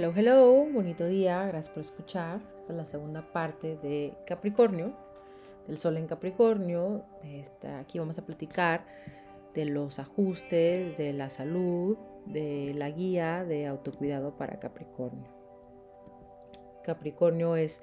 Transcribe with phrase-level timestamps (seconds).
[0.00, 2.40] Hello, hello, bonito día, gracias por escuchar.
[2.60, 4.94] Esta es la segunda parte de Capricornio,
[5.66, 7.04] del Sol en Capricornio.
[7.22, 8.86] Esta, aquí vamos a platicar
[9.52, 15.28] de los ajustes, de la salud, de la guía de autocuidado para Capricornio.
[16.82, 17.82] Capricornio es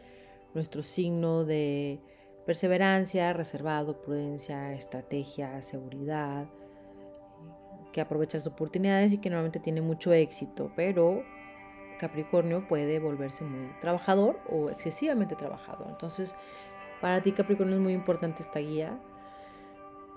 [0.55, 1.99] nuestro signo de
[2.47, 6.47] perseverancia, reservado, prudencia, estrategia, seguridad,
[7.91, 11.21] que aprovecha las oportunidades y que normalmente tiene mucho éxito, pero
[11.97, 15.87] Capricornio puede volverse muy trabajador o excesivamente trabajador.
[15.89, 16.35] Entonces,
[17.01, 18.97] para ti Capricornio es muy importante esta guía.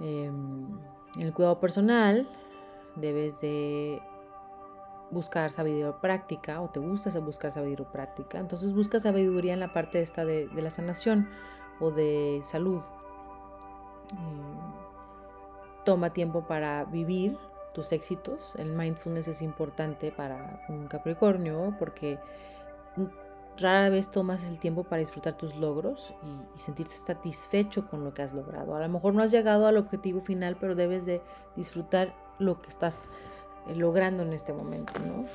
[0.01, 0.79] Em,
[1.19, 2.29] en el cuidado personal
[2.97, 4.01] debes de
[5.11, 8.39] buscar sabiduría práctica o te gusta buscar sabiduría práctica.
[8.39, 11.29] Entonces busca sabiduría en la parte esta de, la sanación
[11.81, 12.83] o de salud.
[14.13, 14.81] Em,
[15.85, 17.37] toma tiempo para vivir
[17.73, 18.55] tus éxitos.
[18.57, 22.19] El mindfulness es importante para un Capricornio porque
[23.59, 26.15] rara vez tomas el tiempo para disfrutar tus logros
[26.57, 28.75] y, sentirse satisfecho con lo que has logrado.
[28.75, 31.23] A lo mejor no has llegado al objetivo final, pero debes de
[31.57, 33.11] disfrutar lo que estás
[33.69, 35.27] eh, logrando en este momento, ¿no?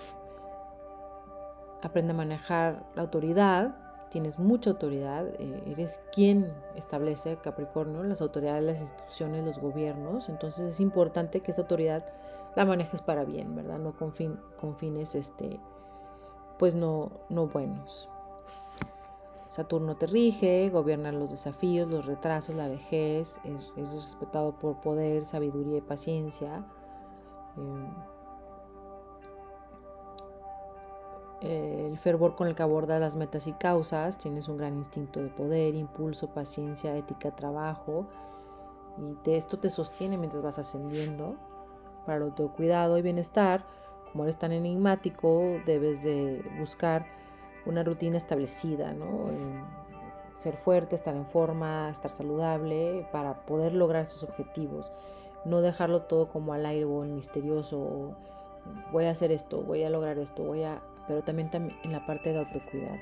[1.84, 3.85] Aprende a manejar la autoridad,
[4.16, 10.72] tienes mucha autoridad, eh, eres quien establece Capricornio, las autoridades, las instituciones, los gobiernos, entonces
[10.72, 12.06] es importante que esta autoridad
[12.56, 13.78] la manejes para bien, ¿verdad?
[13.78, 14.14] No con,
[14.58, 15.60] con fines, este,
[16.58, 18.08] pues no, no buenos.
[19.50, 25.80] Saturno te rige, gobierna los desafíos, los retrasos, la vejez, es, respetado por poder, sabiduría
[25.80, 26.66] y paciencia.
[27.58, 28.15] Em,
[31.46, 35.30] el fervor con el que abordas las metas y causas, tienes un gran instinto de
[35.30, 38.08] poder, impulso, paciencia, ética, trabajo,
[38.98, 41.36] y esto te sostiene mientras vas ascendiendo.
[42.06, 43.66] Para el autocuidado y bienestar,
[44.12, 47.06] como eres tan enigmático, debes de buscar
[47.66, 49.66] una rutina establecida, ¿no?
[50.36, 54.92] ser fuerte, estar en forma, estar saludable para poder lograr sus objetivos.
[55.46, 58.16] No dejarlo todo como al aire o misterioso,
[58.92, 61.50] voy a hacer esto, voy a lograr esto, voy a pero también,
[61.84, 62.98] en la parte de autocuidado.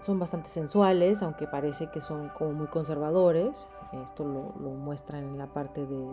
[0.00, 3.70] Son bastante sensuales, aunque parece que son como muy conservadores.
[3.92, 6.04] Esto lo, muestran en la parte de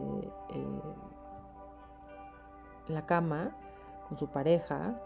[0.50, 0.81] eh,
[2.88, 3.56] la cama
[4.07, 5.00] con su pareja.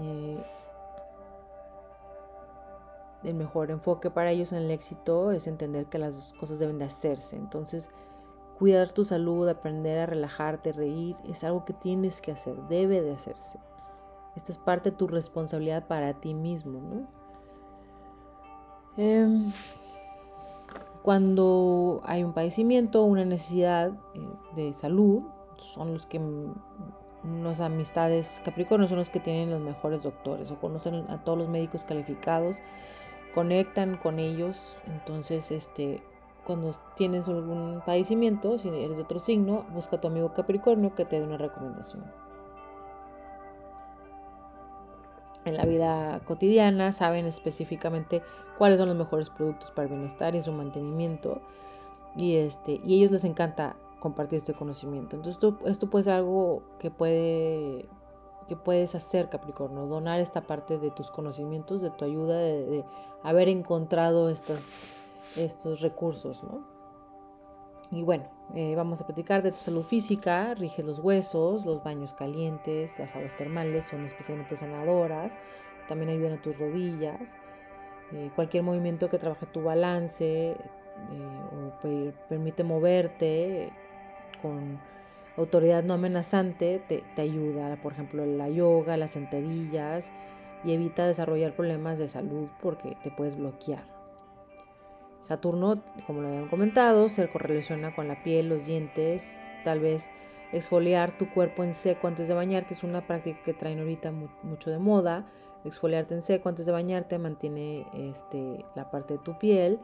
[0.00, 0.42] Eh,
[3.24, 6.84] el mejor enfoque para ellos en el éxito es entender que las cosas deben de
[6.84, 7.36] hacerse.
[7.36, 7.90] Entonces,
[8.58, 13.12] Cuidar tu salud, aprender a relajarte, reír, es algo que tienes que hacer, debe de
[13.12, 13.60] hacerse.
[14.34, 17.06] Esta es parte de tu responsabilidad para ti mismo, ¿no?
[18.96, 19.52] Em,
[21.02, 24.20] cuando hay un padecimiento, una necesidad eh,
[24.56, 25.22] de salud,
[25.56, 26.20] son los que
[27.24, 31.48] unas amistades Capricornio son los que tienen los mejores doctores o conocen a todos los
[31.48, 32.60] médicos calificados,
[33.34, 36.02] conectan con ellos, entonces este
[36.48, 41.04] cuando tienes algún padecimiento, si eres de otro signo, busca a tu amigo Capricornio que
[41.04, 42.02] te dé una recomendación.
[45.44, 48.22] En la vida cotidiana saben específicamente
[48.56, 51.42] cuáles son los mejores productos para el bienestar y su mantenimiento.
[52.16, 55.16] Y, este, y a ellos les encanta compartir este conocimiento.
[55.16, 57.90] Entonces esto, esto puede ser algo que, puede,
[58.48, 62.86] que puedes hacer, Capricornio, donar esta parte de tus conocimientos, de tu ayuda, de
[63.22, 64.70] haber encontrado estas
[65.36, 66.78] estos recursos, ¿no?
[67.90, 68.24] Y bueno,
[68.54, 73.16] eh, vamos a platicar de tu salud física, rige los huesos, los baños calientes, las
[73.16, 75.34] aguas termales son especialmente sanadoras,
[75.86, 77.36] también ayudan a tus rodillas,
[78.12, 80.56] eh, cualquier movimiento que trabaje tu balance eh,
[81.52, 83.72] o permite moverte
[84.42, 84.78] con
[85.38, 90.12] autoridad no amenazante te, te ayuda, por ejemplo, la yoga, las sentadillas
[90.64, 93.97] y evita desarrollar problemas de salud porque te puedes bloquear.
[95.22, 100.10] Saturno, como lo habían comentado, se correlaciona con la piel, los dientes, tal vez
[100.52, 104.12] exfoliar tu cuerpo en seco antes de bañarte es una práctica que traen ahorita
[104.42, 105.26] mucho de moda.
[105.64, 109.78] Exfoliarte en seco antes de bañarte mantiene este, la parte de tu piel.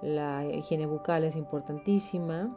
[0.00, 2.56] La higiene bucal es importantísima.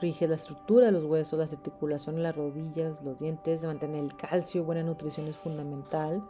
[0.00, 3.64] Rige la estructura de los huesos, las articulaciones, las rodillas, los dientes.
[3.64, 6.22] Mantener el calcio, buena nutrición es fundamental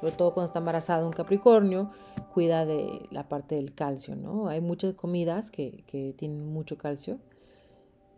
[0.00, 1.90] sobre todo cuando está embarazada un Capricornio,
[2.32, 4.48] cuida de la parte del calcio, ¿no?
[4.48, 5.84] Hay muchas comidas que,
[6.16, 7.18] tienen mucho calcio.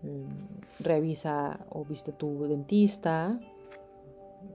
[0.03, 3.41] Mm, revisa o viste tu dentista.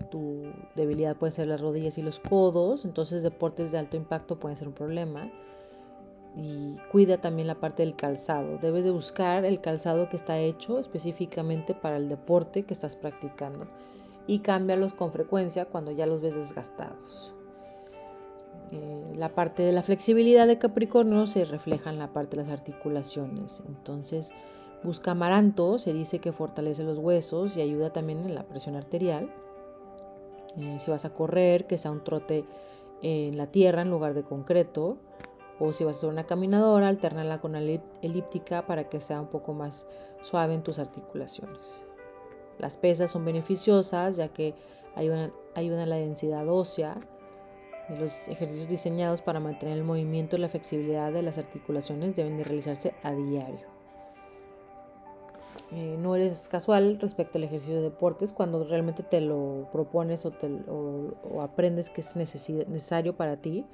[0.10, 0.44] Tu
[0.76, 4.68] debilidad puede ser las rodillas y los codos, entonces deportes de alto impacto pueden ser
[4.68, 5.30] un problema.
[6.40, 8.60] y cuida también la parte del calzado.
[8.60, 13.66] Debes de buscar el calzado que está hecho específicamente para el deporte que estás practicando
[14.28, 17.34] y cámbialos con frecuencia cuando ya los ves desgastados.
[18.72, 22.52] Eh, la parte de la flexibilidad de Capricornio se refleja en la parte de las
[22.52, 23.64] articulaciones.
[23.68, 24.34] Entonces,
[24.84, 29.32] busca amaranto, se dice que fortalece los huesos y ayuda también en la presión arterial.
[30.58, 32.46] Eh, si vas a correr, que sea un trote
[33.02, 34.98] en la tierra en lugar de concreto.
[35.60, 37.62] O si vas a hacer una caminadora, alternarla con la
[38.02, 39.88] elíptica para que sea un poco más
[40.22, 41.87] suave en tus articulaciones.
[42.60, 44.54] Las pesas son beneficiosas ya que
[44.96, 46.98] ayudan, ayudan a la densidad ósea
[47.90, 52.44] los ejercicios diseñados para mantener el movimiento y la flexibilidad de las articulaciones deben de
[52.44, 53.78] realizarse a diario.
[55.72, 61.42] Eh, no eres casual respecto al ejercicio de deportes cuando realmente te lo propones o,
[61.42, 63.66] aprendes que es necesario para ti.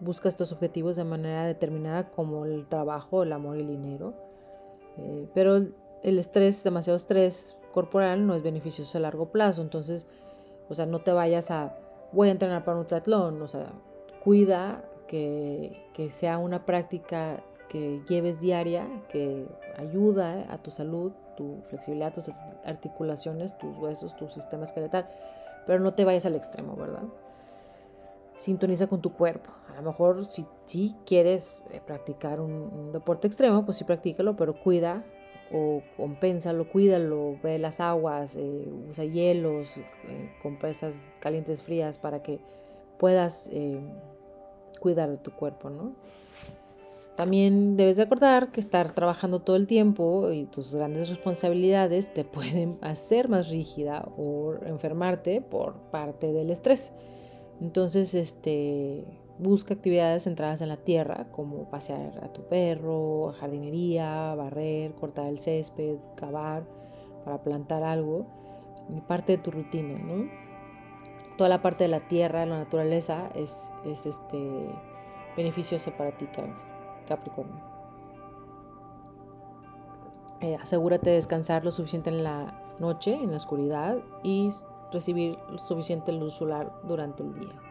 [0.00, 4.14] busca estos objetivos de manera determinada como el trabajo, el amor y el dinero.
[4.98, 9.60] Eh, pero el estrés, demasiado estrés corporal no es beneficioso a largo plazo.
[9.60, 10.06] Entonces,
[10.70, 11.76] o sea, no te vayas a
[12.10, 13.66] voy a entrenar para un triatlón, o sea,
[14.24, 19.46] cuida que, sea una práctica que lleves diaria, que
[19.76, 22.30] ayuda a tu salud, tu flexibilidad, tus
[22.64, 25.10] articulaciones, tus huesos, tu sistema esqueletal,
[25.66, 27.04] pero no te vayas al extremo, ¿verdad?
[28.36, 29.50] Sintoniza con tu cuerpo.
[29.70, 34.58] A lo mejor si, si quieres eh, practicar un, deporte extremo, pues sí practícalo, pero
[34.58, 35.04] cuida
[35.52, 39.82] o compénsalo, cuídalo, ve las aguas, eh, usa hielos, eh,
[40.42, 42.40] compresas calientes, frías, para que
[42.98, 43.80] puedas eh,
[44.80, 45.94] cuidar de tu cuerpo, ¿no?
[47.16, 52.78] También debes recordar que estar trabajando todo el tiempo y tus grandes responsabilidades te pueden
[52.82, 56.92] hacer más rígida o enfermarte por parte del estrés.
[57.60, 59.04] Entonces, este,
[59.38, 65.38] Busca actividades centradas en la tierra, como pasear a tu perro, jardinería, barrer, cortar el
[65.38, 66.64] césped, cavar
[67.24, 68.26] para plantar algo,
[69.06, 70.30] parte de tu rutina, ¿no?
[71.36, 74.38] Toda la parte de la tierra, la naturaleza, es, es este,
[75.36, 76.26] beneficiosa para ti,
[77.06, 77.60] Capricornio.
[80.40, 84.50] Eh, asegúrate de descansar lo suficiente en la noche, en la oscuridad, y
[84.92, 85.36] recibir
[85.66, 87.65] suficiente luz solar durante el día.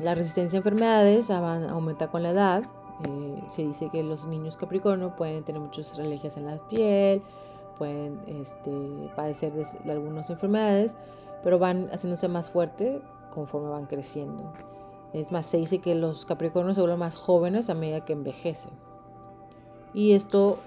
[0.00, 2.64] La resistencia a enfermedades aumenta con la edad.
[3.08, 7.22] Eh, se dice que los niños Capricornio pueden tener muchas alergias en la piel,
[7.78, 8.72] pueden este,
[9.14, 10.96] padecer de, algunas enfermedades,
[11.44, 13.00] pero van haciéndose más fuerte
[13.32, 14.52] conforme van creciendo.
[15.12, 18.72] Es más, se dice que los Capricornios se vuelven más jóvenes a medida que envejecen.
[19.92, 20.58] Y esto,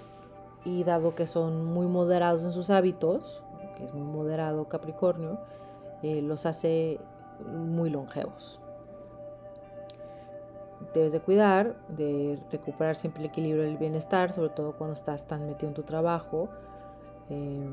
[0.64, 3.44] y dado que son muy moderados en sus hábitos,
[3.76, 5.38] que es muy moderado Capricornio,
[6.02, 7.00] eh, los hace
[7.46, 8.62] muy longevos
[10.94, 15.46] debes de cuidar, de recuperar siempre el equilibrio del bienestar, sobre todo cuando estás tan
[15.46, 16.50] metido en tu trabajo.
[17.30, 17.70] Eh,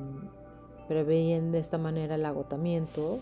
[0.88, 3.18] prevén de esta manera el agotamiento.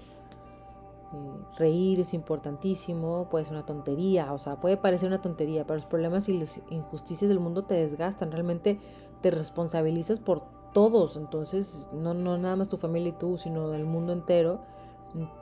[1.12, 1.17] Eh,
[1.58, 5.87] reír es importantísimo, puede ser una tontería, o sea, puede parecer una tontería, pero los
[5.87, 8.78] problemas y las injusticias del mundo te desgastan, realmente
[9.20, 10.43] te responsabilizas por
[10.73, 14.61] todos, entonces no, no nada más tu familia y tú, sino el mundo entero,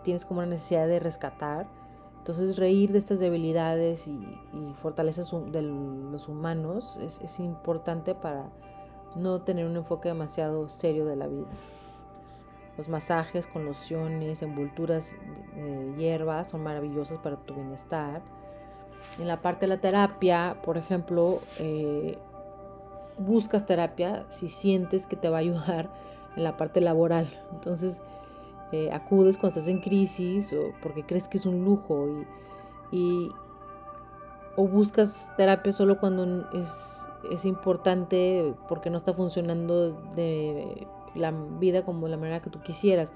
[0.03, 1.69] tienes como una necesidad de rescatar
[2.21, 4.21] entonces reír de estas debilidades y,
[4.83, 8.51] fortalezas de los humanos es, importante para
[9.17, 11.49] no tener un enfoque demasiado serio de la vida.
[12.77, 15.17] Los masajes con lociones, envolturas
[15.55, 18.21] de hierbas son maravillosos para tu bienestar.
[19.19, 22.19] En la parte de la terapia, por ejemplo, eh,
[23.17, 25.91] buscas terapia si sientes que te va a ayudar
[26.37, 27.29] en la parte laboral.
[27.50, 28.03] Entonces,
[28.73, 32.07] eh, acudes cuando estás en crisis o porque crees que es un lujo
[32.93, 33.29] y,
[34.57, 41.85] o buscas terapia solo cuando es, es, importante porque no está funcionando de la vida
[41.85, 43.12] como la manera que tú quisieras.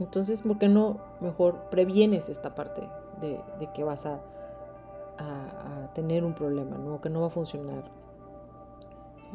[0.00, 2.88] Entonces, ¿por qué no mejor previenes esta parte
[3.20, 3.40] de,
[3.72, 4.20] que vas a,
[5.18, 7.00] a, tener un problema, ¿no?
[7.00, 7.84] que no va a funcionar?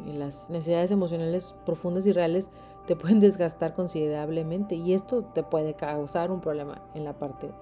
[0.06, 2.50] Y las necesidades emocionales profundas y reales
[2.88, 7.52] te pueden desgastar considerablemente y esto te puede causar un problema en la parte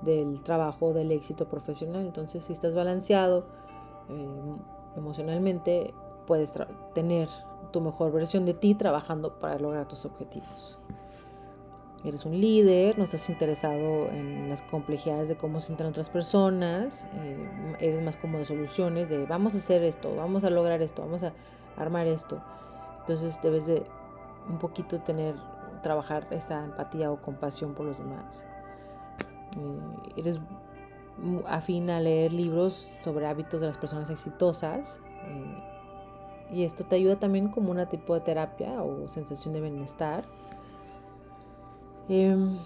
[0.00, 2.06] del trabajo, del éxito profesional.
[2.06, 3.44] Entonces, si estás balanceado
[4.08, 4.26] eh,
[4.96, 5.92] emocionalmente,
[6.26, 6.54] puedes
[6.94, 7.28] tener
[7.72, 10.78] tu mejor versión de ti trabajando para lograr tus objetivos.
[12.04, 17.08] Eres un líder, no estás interesado en las complejidades de cómo se sienten otras personas,
[17.14, 21.02] eh, eres más como de soluciones, de vamos a hacer esto, vamos a lograr esto,
[21.02, 21.32] vamos a
[21.76, 22.42] armar esto.
[23.00, 23.84] Entonces debes de
[24.48, 25.36] un poquito tener,
[25.82, 28.46] trabajar esa empatía o compasión por los demás.
[29.58, 30.40] Eh, eres
[31.46, 35.00] afín a leer libros sobre hábitos de las personas exitosas.
[35.26, 35.72] Eh,
[36.52, 40.24] y esto te ayuda también como una tipo de terapia o sensación de bienestar.
[42.08, 42.58] Em,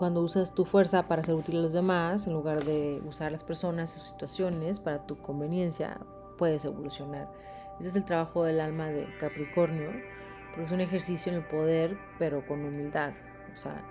[0.00, 3.44] cuando usas tu fuerza para ser útil a los demás, en lugar de usar las
[3.44, 6.00] personas y situaciones para tu conveniencia,
[6.38, 7.30] puedes evolucionar.
[7.78, 9.90] Ese es el trabajo del alma de Capricornio,
[10.48, 13.12] porque es un ejercicio en el poder, pero con humildad.
[13.52, 13.84] O sea,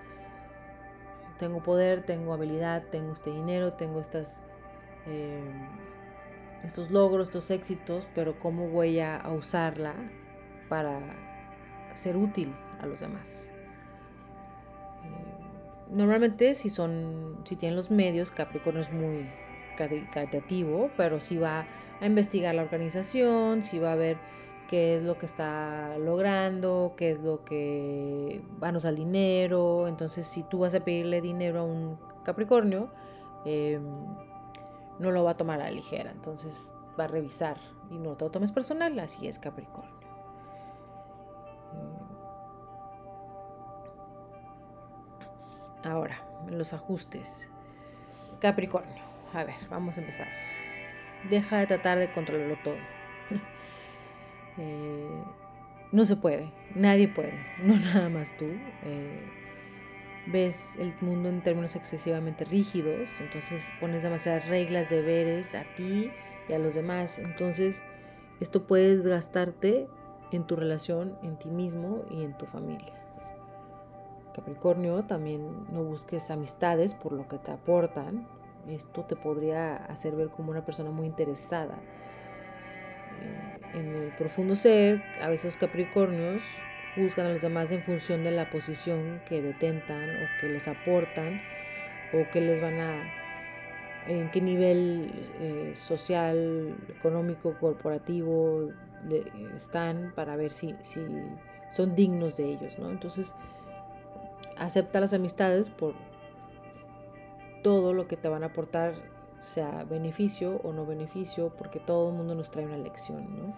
[1.38, 4.42] tengo poder, tengo habilidad, tengo este dinero, tengo estas,
[5.06, 5.44] eh,
[6.64, 9.94] estos logros, estos éxitos, pero ¿cómo voy a usarla
[10.68, 10.98] para
[11.94, 13.52] ser útil a los demás?
[15.90, 19.28] Normalmente si son, si tienen los medios, Capricornio es muy
[19.76, 21.66] caritativo, pero si va
[22.00, 24.18] a investigar la organización, si va a ver
[24.68, 29.88] qué es lo que está logrando, qué es lo que van a usar dinero.
[29.88, 32.90] Entonces, si tú vas a pedirle dinero a un Capricornio,
[33.44, 33.82] em,
[34.98, 36.10] no lo va a tomar a la ligera.
[36.10, 37.58] Entonces, va a revisar
[37.90, 39.99] y no te lo tomes personal, así es Capricornio.
[45.84, 47.48] Ahora, los ajustes.
[48.40, 49.02] Capricornio.
[49.32, 50.28] A ver, vamos a empezar.
[51.28, 52.76] Deja de tratar de controlarlo todo.
[54.58, 55.22] Eh,
[55.92, 57.32] no se puede, nadie puede,
[57.62, 58.46] no nada más tú.
[58.84, 59.26] Eh,
[60.26, 66.10] ves el mundo en términos excesivamente rígidos, entonces pones demasiadas reglas, deberes a ti
[66.48, 67.18] y a los demás.
[67.18, 67.82] Entonces,
[68.40, 69.88] esto puedes gastarte
[70.30, 72.94] en tu relación, en ti mismo y en tu familia.
[74.32, 78.26] Capricornio, también no busques amistades por lo que te aportan.
[78.68, 81.78] Esto te podría hacer ver como una persona muy interesada
[83.74, 85.02] en el profundo ser.
[85.22, 86.42] A veces Capricornios
[86.94, 91.40] juzgan a los demás en función de la posición que detentan o que les aportan
[92.12, 93.20] o que les van a
[94.08, 98.70] en qué nivel eh, social, económico, corporativo
[99.54, 101.00] están para ver si, si
[101.70, 102.90] son dignos de ellos, ¿no?
[102.90, 103.34] Entonces,
[104.60, 105.94] acepta las amistades por
[107.62, 108.94] todo lo que te van a aportar,
[109.40, 113.54] sea beneficio o no beneficio, porque todo el mundo nos trae una lección, ¿no?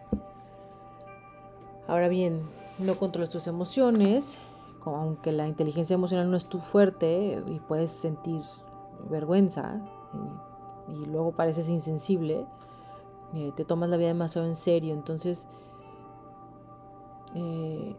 [1.89, 2.43] Ahora bien,
[2.79, 4.41] no controles tus emociones,
[4.85, 8.43] aunque la inteligencia emocional no es tu fuerte y puedes sentir
[9.11, 9.81] vergüenza
[10.89, 12.47] y, luego pareces insensible,
[13.35, 15.49] eh, te tomas la vida demasiado en serio, entonces
[17.35, 17.97] eh,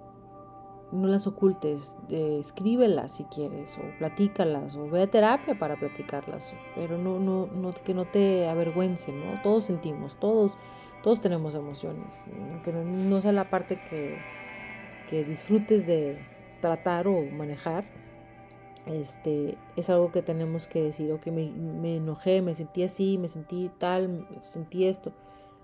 [0.93, 6.97] no las ocultes, escríbelas si quieres, o platícalas, o ve a terapia para platicarlas, pero
[6.97, 9.41] no, no, no, que no te avergüence, ¿no?
[9.41, 10.57] Todos sentimos, todos,
[11.01, 14.17] todos tenemos emociones, aunque no, sea la parte que,
[15.09, 16.19] que disfrutes de
[16.61, 17.85] tratar o manejar,
[18.85, 23.17] este, es algo que tenemos que decir, o que me, me, enojé, me sentí así,
[23.17, 25.13] me sentí tal, sentí esto.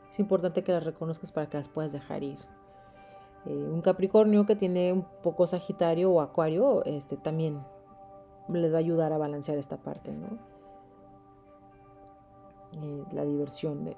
[0.10, 2.40] Es importante que las reconozcas para que las puedas dejar ir.
[3.46, 7.62] Eh, un Capricornio que tiene un poco Sagitario o Acuario, este, también
[8.48, 10.28] les va a ayudar a balancear esta parte, ¿no?
[12.74, 13.96] Eh, la diversión, de,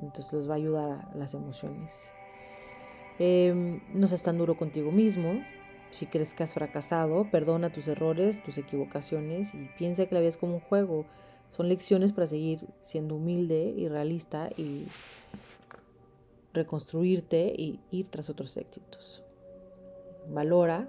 [0.00, 2.12] entonces les va a ayudar a las emociones.
[3.18, 5.42] Em, no seas tan duro contigo mismo.
[5.90, 10.30] Si crees que has fracasado, perdona tus errores, tus equivocaciones y piensa que la vida
[10.30, 11.04] es como un juego.
[11.48, 14.88] Son lecciones para seguir siendo humilde y realista y
[16.52, 19.22] reconstruirte y ir tras otros éxitos.
[20.28, 20.88] Valora,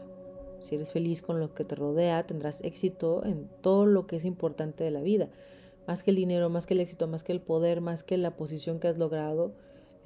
[0.60, 4.25] si eres feliz con lo que te rodea, tendrás éxito en todo lo que es
[4.25, 5.29] importante de la vida.
[5.88, 8.38] Más que el dinero, más que el éxito, más que el poder, más que la
[8.38, 9.51] posición que has logrado,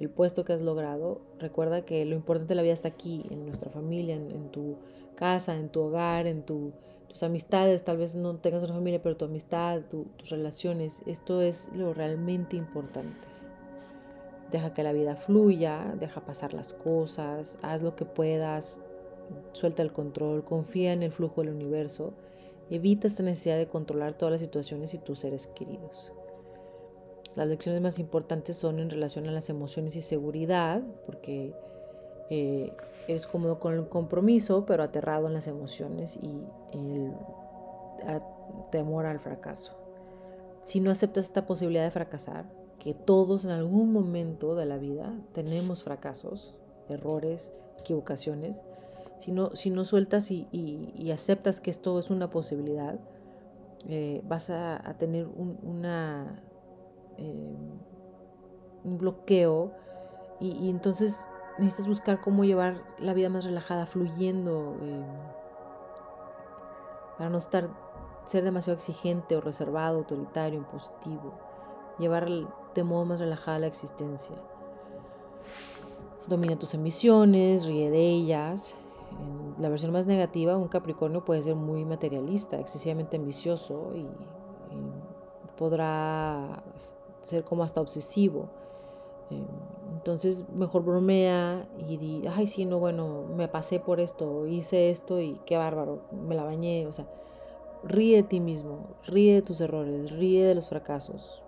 [0.00, 1.20] el puesto que has logrado.
[1.38, 4.76] Recuerda que lo importante de la vida está aquí, en nuestra familia, en, tu
[5.14, 6.72] casa, en tu hogar, en tus
[7.22, 7.84] amistades.
[7.84, 11.02] Tal vez no tengas una familia, pero tu amistad, tus relaciones.
[11.06, 13.27] Esto es lo realmente importante.
[14.50, 18.80] Deja que la vida fluya, deja pasar las cosas, haz lo que puedas,
[19.52, 22.14] suelta el control, confía en el flujo del universo,
[22.70, 26.12] evita esta necesidad de controlar todas las situaciones y tus seres queridos.
[27.34, 31.54] Las lecciones más importantes son en relación a las emociones y seguridad, porque
[32.30, 32.72] eh,
[33.06, 37.12] eres cómodo con el compromiso, pero aterrado en las emociones y el
[38.70, 39.76] temor al fracaso.
[40.62, 42.46] Si no aceptas esta posibilidad de fracasar,
[42.94, 46.54] todos en algún momento de la vida tenemos fracasos,
[46.88, 48.64] errores, equivocaciones.
[49.18, 53.00] Si no, si no sueltas y, aceptas que esto es una posibilidad,
[53.88, 55.82] eh, vas a, tener un,
[57.16, 57.56] eh,
[58.84, 59.72] bloqueo
[60.40, 61.26] y, entonces
[61.58, 65.04] necesitas buscar cómo llevar la vida más relajada, fluyendo, eh,
[67.16, 67.68] para no estar,
[68.24, 71.34] ser demasiado exigente o reservado, autoritario, impositivo,
[71.98, 72.28] llevar
[72.74, 74.36] de modo más relajada la existencia.
[76.26, 78.76] Domina tus ambiciones, ríe de ellas.
[79.58, 84.06] La versión más negativa, un Capricornio puede ser muy materialista, excesivamente ambicioso y
[85.56, 86.62] podrá
[87.22, 88.48] ser como hasta obsesivo.
[89.30, 89.44] Em,
[89.94, 95.20] entonces mejor bromea y di, ay, sí, no, bueno, me pasé por esto, hice esto
[95.20, 96.86] y qué bárbaro, me la bañé.
[96.86, 97.06] O sea,
[97.82, 101.42] ríe de ti mismo, ríe de tus errores, ríe de los fracasos.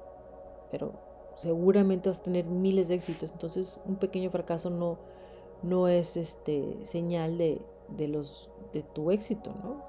[0.70, 0.92] Pero
[1.40, 3.32] seguramente vas a tener miles de éxitos.
[3.32, 4.98] Entonces un pequeño fracaso no,
[5.62, 9.88] no es este, señal de, de, los, de tu éxito, ¿no?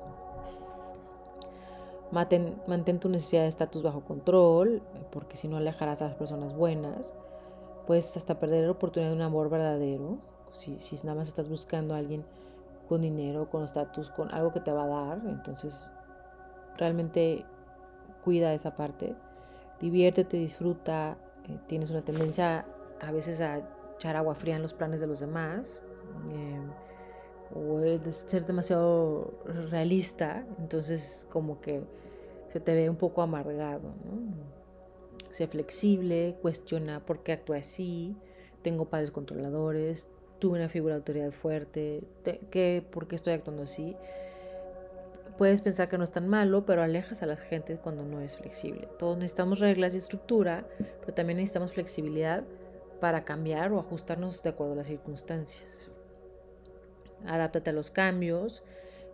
[2.11, 4.81] mantén tu necesidad de estatus bajo control,
[5.11, 7.13] porque si no alejarás a las personas buenas.
[7.87, 10.19] Puedes hasta perder la oportunidad de un amor verdadero.
[10.53, 12.25] Si, si nada más estás buscando a alguien
[12.87, 15.89] con dinero, con estatus, con algo que te va a dar, entonces
[16.77, 17.45] realmente
[18.23, 19.15] cuida esa parte.
[19.79, 21.17] Diviértete, disfruta.
[21.49, 22.65] Eh, tienes una tendencia
[22.99, 23.61] a veces a
[23.95, 25.81] echar agua fría en los planes de los demás.
[26.31, 26.59] Eh,
[27.53, 29.33] o ser demasiado
[29.69, 31.81] realista, entonces como que
[32.49, 34.51] se te ve un poco amargado, ¿no?
[35.29, 38.15] Sé flexible, cuestiona por qué actúa así,
[38.61, 42.03] tengo padres controladores, tuve una figura de autoridad fuerte,
[42.49, 43.95] ¿qué, ¿por qué estoy actuando así?
[45.37, 48.37] Puedes pensar que no es tan malo, pero alejas a la gente cuando no es
[48.37, 48.87] flexible.
[48.99, 50.65] Todos necesitamos reglas y estructura,
[50.99, 52.43] pero también necesitamos flexibilidad
[52.99, 55.89] para cambiar o ajustarnos de acuerdo a las circunstancias.
[57.25, 58.63] Adáptate a los cambios.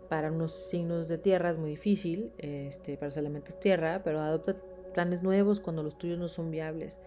[0.08, 4.56] Para unos signos de tierra es muy difícil, este, para los elementos tierra, pero adopta
[4.94, 6.98] planes nuevos cuando los tuyos no son viables.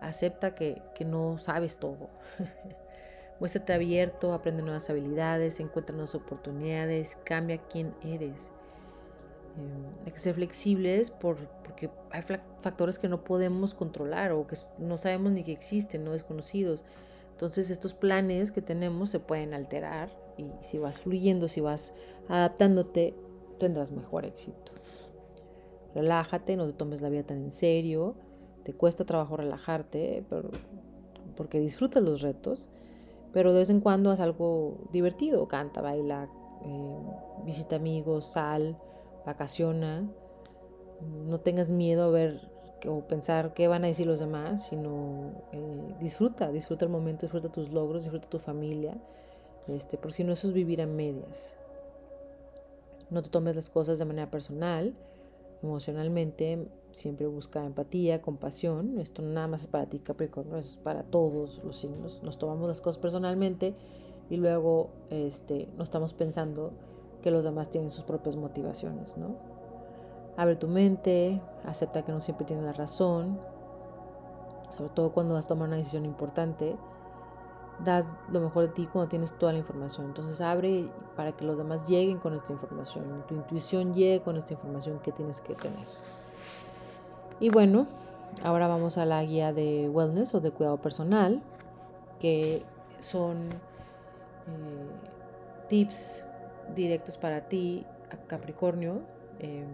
[0.00, 2.08] Acepta que, no sabes todo.
[3.40, 8.52] Muéstrate abierto, aprende nuevas habilidades, encuentra nuevas oportunidades, cambia quién eres.
[9.56, 12.22] Eh, hay que ser flexibles por, porque hay
[12.60, 16.84] factores que no podemos controlar o que no sabemos ni que existen, no desconocidos.
[17.32, 21.92] Entonces estos planes que tenemos se pueden alterar y si vas fluyendo, si vas
[22.28, 23.14] adaptándote,
[23.58, 24.72] tendrás mejor éxito.
[25.94, 28.16] Relájate, no te tomes la vida tan en serio,
[28.64, 30.50] te cuesta trabajo relajarte, pero,
[31.36, 32.68] porque disfrutas los retos,
[33.32, 36.26] pero de vez en cuando haz algo divertido, canta, baila,
[36.64, 36.98] eh,
[37.44, 38.78] visita amigos, sal,
[39.26, 40.08] vacaciona,
[41.26, 42.50] no tengas miedo a ver
[42.86, 47.50] o pensar qué van a decir los demás, sino eh, disfruta, disfruta el momento, disfruta
[47.50, 48.96] tus logros, disfruta tu familia,
[49.66, 51.56] este, porque si no, eso es vivir a medias.
[53.10, 54.94] No te tomes las cosas de manera personal,
[55.62, 58.98] emocionalmente, siempre busca empatía, compasión.
[58.98, 62.22] Esto no nada más es para ti, Capricornio, es para todos los signos.
[62.22, 63.74] Nos tomamos las cosas personalmente
[64.30, 66.72] y luego este, no estamos pensando
[67.22, 69.36] que los demás tienen sus propias motivaciones, ¿no?
[70.36, 73.40] Abre tu mente, acepta que no siempre tienes la razón,
[74.70, 76.76] sobre todo cuando vas a tomar una decisión importante
[77.84, 80.06] das lo mejor de ti cuando tienes toda la información.
[80.06, 84.54] Entonces abre para que los demás lleguen con esta información, tu intuición llegue con esta
[84.54, 85.86] información que tienes que tener.
[87.40, 87.86] Y bueno,
[88.44, 91.42] ahora vamos a la guía de wellness o de cuidado personal,
[92.18, 92.62] que
[93.00, 96.24] son eh, tips
[96.74, 97.86] directos para ti,
[98.26, 99.00] Capricornio.
[99.38, 99.66] Em,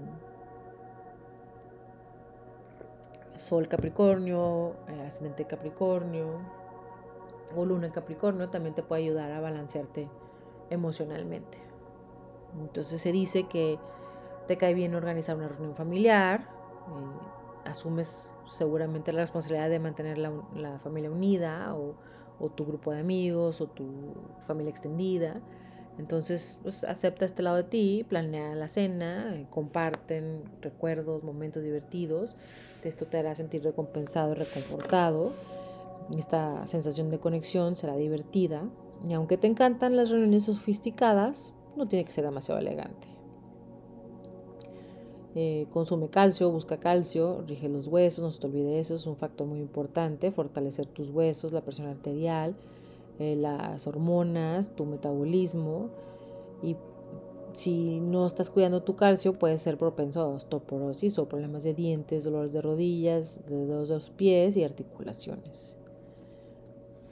[3.34, 6.38] Sol Capricornio, eh, ascendente Capricornio,
[7.56, 10.08] o luna Capricornio también te puede ayudar a balancearte
[10.70, 11.58] emocionalmente.
[12.60, 13.78] Entonces se dice que
[14.46, 17.33] te cae bien organizar una reunión familiar, eh,
[17.64, 21.96] asumes seguramente la responsabilidad de mantener la, familia unida o,
[22.54, 24.14] tu grupo de amigos o tu
[24.46, 25.40] familia extendida.
[25.98, 32.36] Entonces, pues, acepta este lado de ti, planea la cena, eh, comparten recuerdos, momentos divertidos.
[32.82, 35.32] Esto te hará sentir recompensado y reconfortado.
[36.18, 38.64] Esta sensación de conexión será divertida
[39.08, 43.13] y aunque te encantan las reuniones sofisticadas, no tiene que ser demasiado elegante.
[45.36, 49.16] Eh, consume calcio, busca calcio, rige los huesos, no se te olvide eso, es un
[49.16, 52.54] factor muy importante, fortalecer tus huesos, la presión arterial,
[53.18, 55.90] eh, las hormonas, tu metabolismo
[56.62, 56.76] y
[57.52, 62.24] si no estás cuidando tu calcio puede ser propenso a osteoporosis o problemas de dientes,
[62.24, 65.76] dolores de rodillas, de los pies y articulaciones.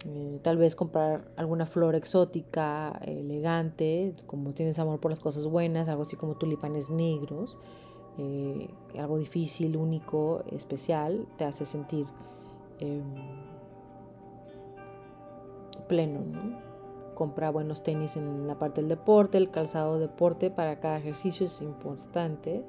[0.05, 5.89] Eh, tal vez comprar alguna flor exótica, elegante, como tienes amor por las cosas buenas,
[5.89, 7.59] algo así como tulipanes negros,
[8.19, 12.07] eh, algo difícil, único, especial, te hace sentir
[12.79, 13.03] em,
[15.89, 16.21] pleno,
[17.15, 21.61] Compra buenos tenis en la parte del deporte, el calzado deporte para cada ejercicio es
[21.61, 22.65] importante.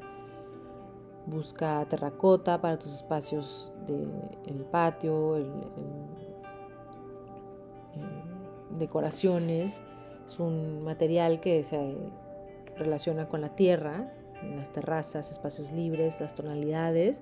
[1.25, 5.37] Busca terracota para tus espacios del patio,
[8.77, 9.81] decoraciones.
[10.27, 11.95] Es un material que se
[12.75, 14.11] relaciona con la tierra,
[14.43, 17.21] en las terrazas, espacios libres, las tonalidades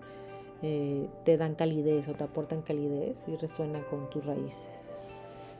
[0.61, 4.95] eh, te dan calidez o te aportan calidez y resuena con tus raíces.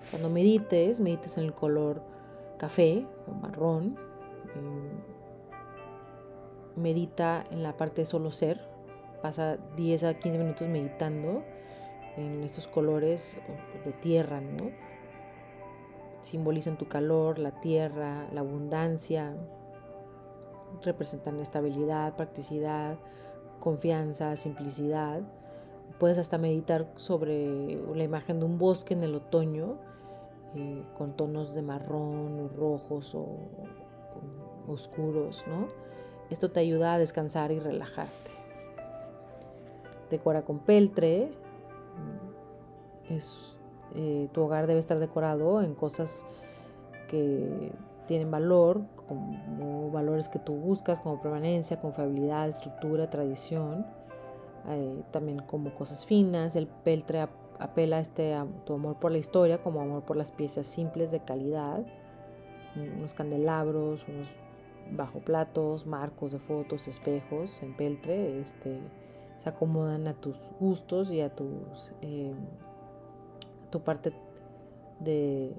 [0.10, 2.02] Cuando medites, medites en el color
[2.62, 3.97] café o marrón.
[4.56, 5.21] Eh,
[6.76, 8.62] medita en la parte de solo ser.
[9.21, 11.43] Pasa 10 a 15 minutos meditando
[12.17, 13.39] en estos colores
[13.86, 14.69] de tierra, ¿no?
[16.21, 19.36] Simbolizan tu calor, la tierra, la abundancia,
[20.84, 22.98] representan estabilidad, practicidad,
[23.60, 25.22] confianza, simplicidad.
[26.00, 29.78] Puedes hasta meditar sobre la imagen de un bosque en el otoño
[30.56, 33.38] eh, con tonos de marrón, rojos o,
[34.68, 35.68] oscuros, ¿no?
[36.30, 38.32] Esto te ayuda a descansar y relajarte.
[40.10, 41.32] Decora con peltre.
[43.10, 43.58] Es,
[43.96, 46.26] eh, tu hogar debe estar decorado en cosas
[47.10, 47.72] que
[48.08, 53.86] tienen valor, como valores que tú buscas, como permanencia, confiabilidad, estructura, tradición,
[54.69, 56.56] eh, también como cosas finas.
[56.56, 57.28] El peltre
[57.60, 61.19] apela este, a tu amor por la historia, como amor por las piezas simples de
[61.19, 61.86] calidad,
[62.97, 64.30] unos candelabros, unos
[64.91, 68.80] bajo platos, marcos de fotos, espejos en peltre, este,
[69.39, 72.34] se acomodan a tus gustos y a tus, eh,
[73.71, 74.13] tu parte
[75.02, 75.54] de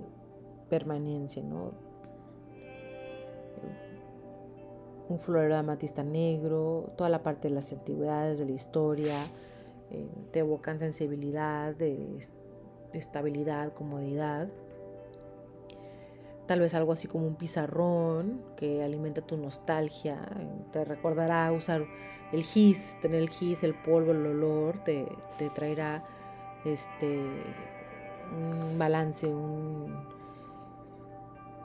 [0.71, 1.92] permanencia, ¿no?
[5.09, 9.17] Un florero de amatista negro, toda la parte de las antigüedades, de la historia,
[9.91, 12.19] eh, te evocan sensibilidad, de
[12.93, 14.49] estabilidad, comodidad.
[16.47, 20.19] Tal vez algo así como un pizarrón que alimenta tu nostalgia,
[20.73, 21.85] te recordará usar
[22.33, 25.07] el gis, tener el gis, el polvo, el olor, te,
[25.39, 26.05] te traerá
[26.65, 27.21] este
[28.35, 29.95] un balance, un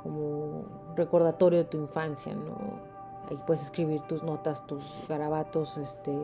[0.01, 2.86] como recordatorio de tu infancia, ¿no?
[3.29, 6.17] Ahí puedes escribir tus notas, tus garabatos, este,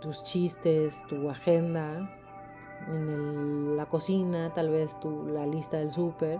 [0.00, 2.10] tus chistes, tu agenda.
[2.88, 6.38] En la cocina, tal vez tu, la lista del súper.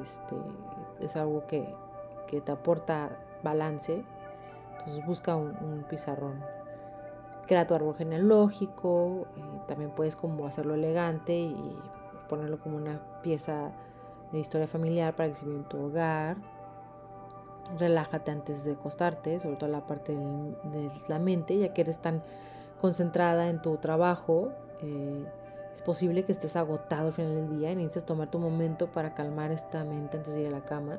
[0.00, 0.36] Este,
[1.00, 1.74] es algo que,
[2.28, 3.10] te aporta
[3.42, 4.04] balance.
[4.78, 6.40] Entonces busca un, pizarrón.
[7.48, 9.26] Crea tu árbol genealógico.
[9.36, 11.76] Eh, también puedes como hacerlo elegante y
[12.28, 13.72] ponerlo como una pieza
[14.30, 16.36] de historia familiar para exhibir en tu hogar
[17.78, 22.22] relájate antes de acostarte, sobre todo la parte de la mente, ya que eres tan
[22.80, 24.50] concentrada en tu trabajo.
[24.80, 25.24] Eh,
[25.72, 29.14] es posible que estés agotado al final del día y necesites tomar tu momento para
[29.14, 30.98] calmar esta mente antes de ir a la cama.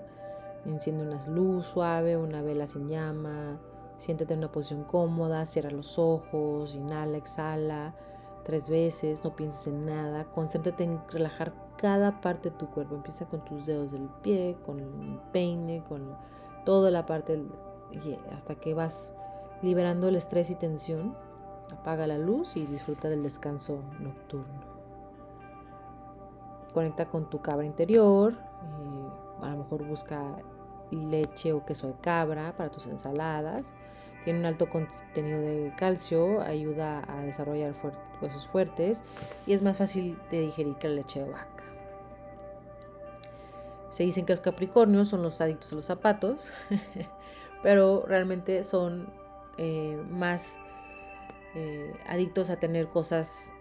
[0.65, 3.59] Enciende una luz suave, una vela sin llama,
[3.97, 7.93] siéntete en una posición cómoda, cierra los ojos, inhala, exhala
[8.43, 12.95] tres veces, no pienses en nada, concéntrate en relajar cada parte de tu cuerpo.
[12.95, 16.15] Empieza con tus dedos del pie, con el peine, con
[16.63, 17.43] toda la parte
[18.35, 19.13] hasta que vas
[19.61, 21.15] liberando el estrés y tensión.
[21.71, 24.73] Apaga la luz y disfruta del descanso nocturno.
[26.73, 28.33] Conecta con tu cabra interior.
[28.33, 30.37] Eh, a lo mejor busca
[30.91, 33.73] leche o queso de cabra para tus ensaladas.
[34.23, 37.75] Tiene un alto contenido de calcio, ayuda a desarrollar
[38.21, 39.03] huesos fuertes
[39.45, 41.52] y es más fácil de digerir que la leche de vaca.
[43.93, 46.51] Se dicen que los Capricornios son los adictos a los zapatos,
[47.61, 49.07] pero realmente son
[49.59, 50.57] eh, más
[51.53, 53.53] eh, adictos a tener cosas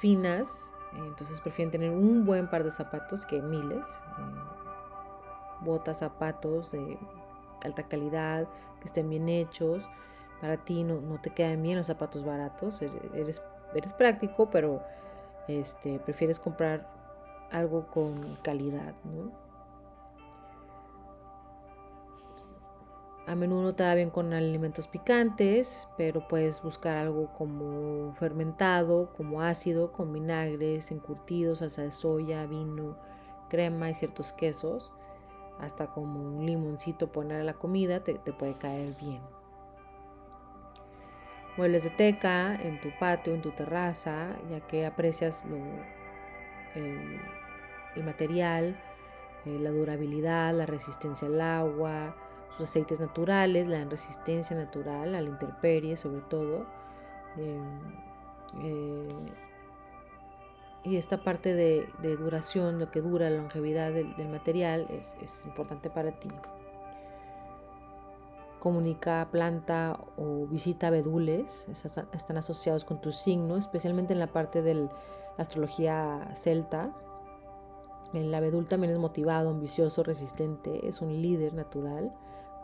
[0.00, 3.86] finas, entonces prefieren tener un buen par de zapatos que miles.
[4.18, 4.56] Eh,
[5.60, 6.98] botas, zapatos de
[7.62, 8.48] alta calidad,
[8.80, 9.88] que estén bien hechos.
[10.40, 13.40] Para ti no, no te quedan bien los zapatos baratos, eres,
[13.72, 14.82] eres práctico, pero
[15.46, 16.92] este, prefieres comprar
[17.52, 19.45] algo con calidad, ¿no?
[23.26, 29.12] A menudo no te da bien con alimentos picantes, pero puedes buscar algo como fermentado,
[29.16, 32.96] como ácido, con vinagres, encurtidos, salsa de soya, vino,
[33.48, 34.92] crema y ciertos quesos.
[35.58, 39.20] Hasta como un limoncito poner a la comida te, puede caer bien.
[41.56, 45.44] Muebles de teca en tu patio, en tu terraza, ya que aprecias
[46.76, 48.80] el, material,
[49.46, 52.14] eh, la durabilidad, la resistencia al agua,
[52.50, 56.66] sus aceites naturales, la resistencia natural a la intemperie sobre todo.
[57.36, 58.06] Em,
[58.62, 59.32] eh,
[60.86, 66.12] y esta parte de, duración, lo que dura, la longevidad del, material, es, importante para
[66.12, 66.28] ti.
[68.60, 71.66] Comunica planta o visita abedules,
[72.12, 74.90] están asociados con tu signo, especialmente en la parte de la
[75.38, 76.92] astrología celta.
[78.12, 82.12] El abedul también es motivado, ambicioso, resistente, es un líder natural.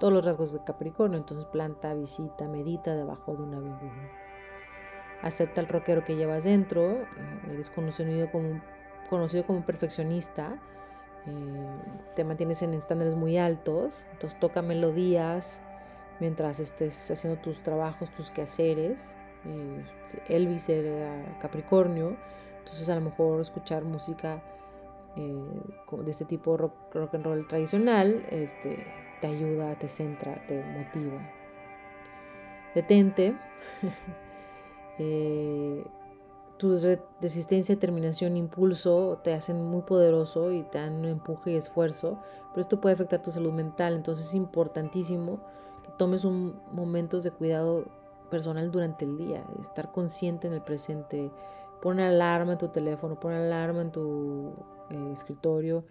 [0.03, 3.79] Todos los rasgos de Capricornio, entonces planta, visita, medita debajo de un abedul
[5.23, 7.07] acepta el rockero que llevas dentro, eh,
[7.53, 8.61] eres conocido como
[9.09, 10.59] conocido como perfeccionista,
[11.25, 11.67] eh,
[12.17, 15.62] te mantienes en estándares muy altos, entonces toca melodías
[16.19, 19.01] mientras estés haciendo tus trabajos, tus quehaceres.
[19.45, 19.85] Eh,
[20.29, 22.17] Elvis era Capricornio,
[22.59, 24.43] entonces a lo mejor escuchar música
[25.15, 28.85] de este tipo rock, rock and roll tradicional este,
[29.22, 31.20] te ayuda, te centra, te motiva.
[32.74, 33.35] Detente.
[34.98, 35.82] Eh,
[36.58, 36.78] tu
[37.20, 42.78] resistencia, determinación, impulso te hacen muy poderoso y te dan empuje y esfuerzo, pero esto
[42.78, 45.40] puede afectar tu salud mental, entonces es importantísimo
[45.82, 47.87] que tomes un momentos de cuidado
[48.30, 51.32] personal durante el día, estar consciente en el presente,
[51.80, 54.52] pon alarma en tu teléfono, pon alarma en tu
[54.90, 55.85] eh, escritorio,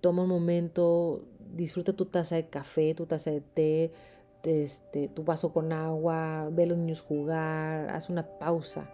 [0.00, 1.22] toma un momento,
[1.54, 3.92] disfruta tu taza de café, tu taza de té,
[4.44, 8.90] este, tu vaso con agua, ve a los niños jugar, haz una pausa.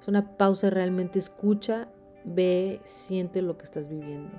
[0.00, 1.88] Es una pausa realmente escucha,
[2.24, 4.36] ve, siente lo que estás viviendo.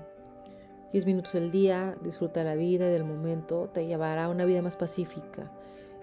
[0.92, 4.62] 10 minutos al día, disfruta la vida y del momento, te llevará a una vida
[4.62, 5.52] más pacífica.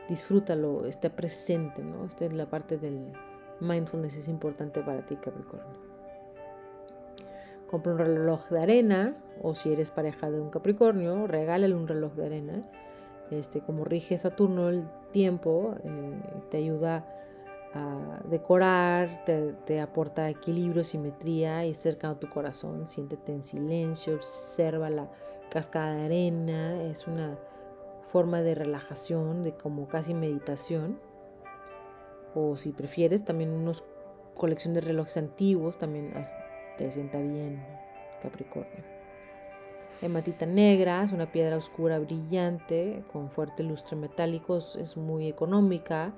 [0.09, 2.05] Disfrútalo, esté presente, ¿no?
[2.05, 3.13] Esta es la parte del
[3.61, 5.95] mindfulness, es importante para ti, Capricornio.
[7.71, 12.15] Compra un reloj de arena, o si eres pareja de un Capricornio, regálale un reloj
[12.15, 12.63] de arena
[13.31, 16.21] este, como rige Saturno el tiempo, eh,
[16.51, 17.07] te ayuda
[17.73, 22.87] a decorar, te, aporta equilibrio, simetría y cerca a tu corazón.
[22.87, 25.11] Siéntete en silencio, observa la
[25.51, 27.37] cascada de arena, es una
[28.03, 31.01] forma de relajación, de como casi meditación.
[32.35, 33.73] O si prefieres, también una
[34.35, 36.13] colección de relojes antiguos también
[36.77, 37.65] te sienta bien,
[38.23, 38.94] Capricornio.
[40.03, 46.13] Hematita negra es una piedra oscura brillante con fuerte lustre metálico, es muy económica,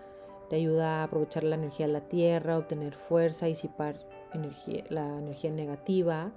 [0.49, 3.99] te ayuda a aprovechar la energía de la tierra, obtener fuerza, disipar
[4.33, 6.33] energía, la energía negativa,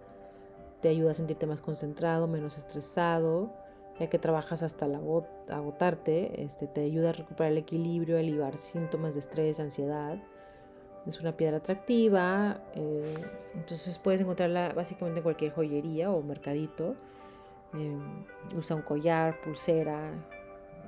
[0.82, 3.52] te ayuda a sentirte más concentrado, menos estresado,
[4.00, 9.14] ya que trabajas hasta agotarte, este, te ayuda a recuperar el equilibrio, a aliviar síntomas
[9.14, 10.18] de estrés, ansiedad.
[11.06, 13.16] Es una piedra atractiva, eh,
[13.56, 16.96] entonces puedes encontrarla básicamente en cualquier joyería o mercadito.
[17.74, 20.12] Em, usa un collar, pulsera.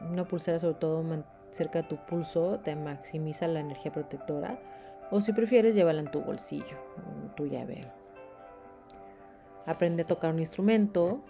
[0.09, 1.03] Una pulsera sobre todo
[1.51, 4.59] cerca de tu pulso te maximiza la energía protectora.
[5.11, 6.77] O si prefieres, llévala en tu bolsillo,
[7.35, 7.85] tu llave.
[9.65, 11.21] Aprende a tocar un instrumento.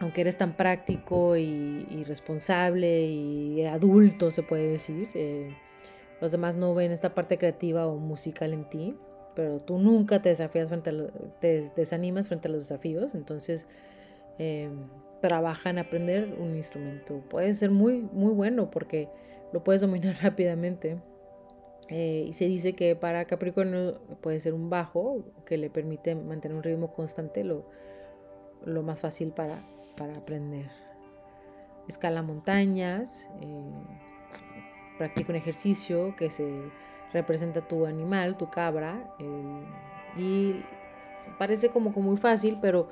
[0.00, 5.56] Aunque eres tan práctico y, responsable y adulto, se puede decir, eh,
[6.20, 8.96] los demás no ven esta parte creativa o musical en ti
[9.38, 10.94] pero tú nunca te desafías frente a
[11.38, 13.68] te desanimas frente a los desafíos, entonces
[14.36, 14.68] eh,
[15.22, 17.20] trabaja en aprender un instrumento.
[17.30, 19.08] Puede ser muy, muy bueno porque
[19.52, 21.00] lo puedes dominar rápidamente.
[21.88, 26.56] Eh, y se dice que para Capricornio puede ser un bajo que le permite mantener
[26.56, 27.64] un ritmo constante, lo,
[28.64, 29.54] lo más fácil para,
[29.96, 30.68] para aprender.
[31.86, 33.70] Escala montañas, eh,
[34.98, 36.44] practica un ejercicio que se
[37.12, 39.14] representa tu animal, tu cabra,
[40.16, 40.64] y
[41.38, 42.88] parece como que muy fácil, pero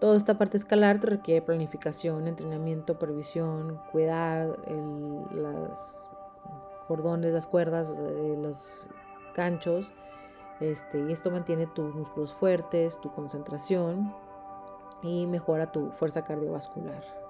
[0.00, 4.58] toda esta parte escalar te requiere planificación, entrenamiento, previsión, cuidar
[5.30, 6.08] los
[6.88, 8.88] cordones, las cuerdas, eh, los
[9.34, 9.92] ganchos,
[10.60, 14.14] este, y esto mantiene tus músculos fuertes, tu concentración
[15.02, 17.21] y mejora tu fuerza cardiovascular.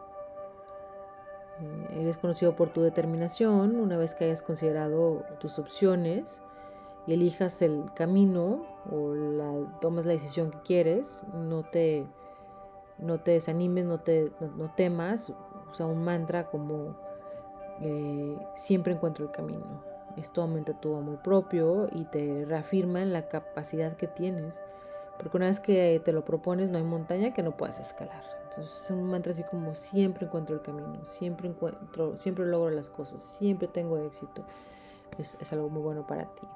[1.60, 6.42] Eh, eres conocido por tu determinación una vez que hayas considerado tus opciones
[7.06, 12.06] y elijas el camino o la, tomas la decisión que quieres, no te,
[12.98, 15.32] no te desanimes, no, te, no, temas,
[15.70, 16.96] usa un mantra como
[17.80, 19.82] eh, siempre encuentro el camino.
[20.16, 24.62] Esto aumenta tu amor propio y te reafirma en la capacidad que tienes
[25.18, 28.22] porque una vez que te lo propones, no hay montaña que no puedas escalar.
[28.44, 32.90] Entonces es un mantra así como siempre encuentro el camino, siempre encuentro, siempre logro las
[32.90, 34.44] cosas, siempre tengo éxito.
[35.18, 36.46] Es, algo muy bueno para ti.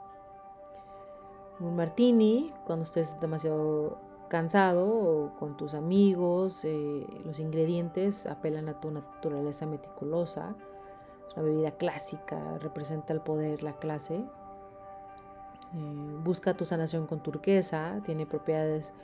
[1.60, 8.80] Un martini, cuando estés demasiado cansado o con tus amigos, eh, los ingredientes apelan a
[8.80, 10.54] tu naturaleza meticulosa.
[11.28, 14.24] Es una bebida clásica, representa el poder, la clase.
[15.74, 18.94] Eh, busca tu sanación con turquesa, tiene propiedades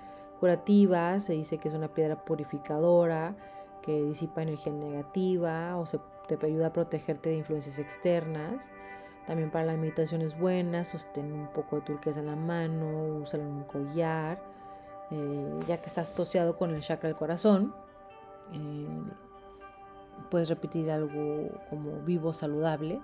[0.40, 3.36] curativas, se dice que es una piedra purificadora,
[3.82, 8.70] que disipa energía negativa o se, te ayuda a protegerte de influencias externas.
[9.26, 13.44] También para la meditación es buena, sostén un poco de turquesa en la mano, úsalo
[13.44, 14.42] en un collar,
[15.10, 17.74] eh, ya que está asociado con el chakra del corazón.
[18.52, 18.88] Eh,
[20.30, 23.00] puedes repetir algo como vivo saludable.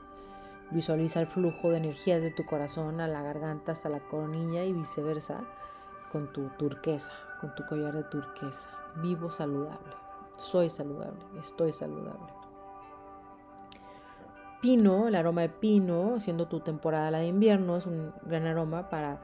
[0.71, 4.73] Visualiza el flujo de energías de tu corazón a la garganta hasta la coronilla y
[4.73, 5.45] viceversa
[6.13, 8.71] con tu turquesa, con tu collar de turquesa.
[8.97, 9.95] Vivo saludable.
[10.37, 11.21] Soy saludable.
[11.39, 12.33] Estoy saludable.
[14.61, 18.91] Pino, el aroma de pino, siendo tu temporada la de invierno, es un gran aroma
[18.91, 19.21] para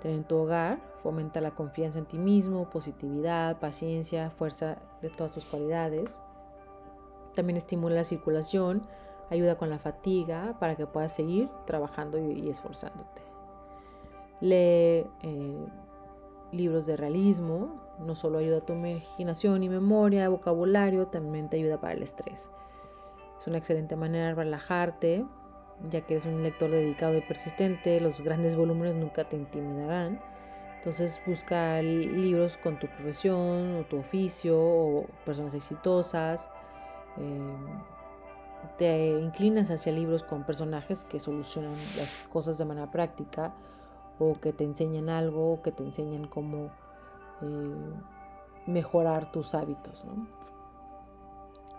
[0.00, 0.78] tener en tu hogar.
[1.02, 6.20] Fomenta la confianza en ti mismo, positividad, paciencia, fuerza de todas tus cualidades.
[7.34, 8.86] También estimula la circulación,
[9.30, 13.22] ayuda con la fatiga para que puedas seguir trabajando y, esforzándote.
[14.40, 15.66] Lee eh,
[16.52, 21.80] libros de realismo, no solo ayuda a tu imaginación y memoria, vocabulario, también te ayuda
[21.80, 22.50] para el estrés.
[23.38, 25.24] Es una excelente manera de relajarte,
[25.90, 30.20] ya que eres un lector dedicado y persistente, los grandes volúmenes nunca te intimidarán.
[30.76, 36.48] Entonces busca libros con tu profesión o tu oficio o personas exitosas.
[37.16, 37.66] Em,
[38.76, 43.54] te inclinas hacia libros con personajes que solucionan las cosas de manera práctica
[44.18, 46.70] o que te enseñan algo o que te enseñan cómo
[47.42, 47.94] eh,
[48.66, 50.04] mejorar tus hábitos.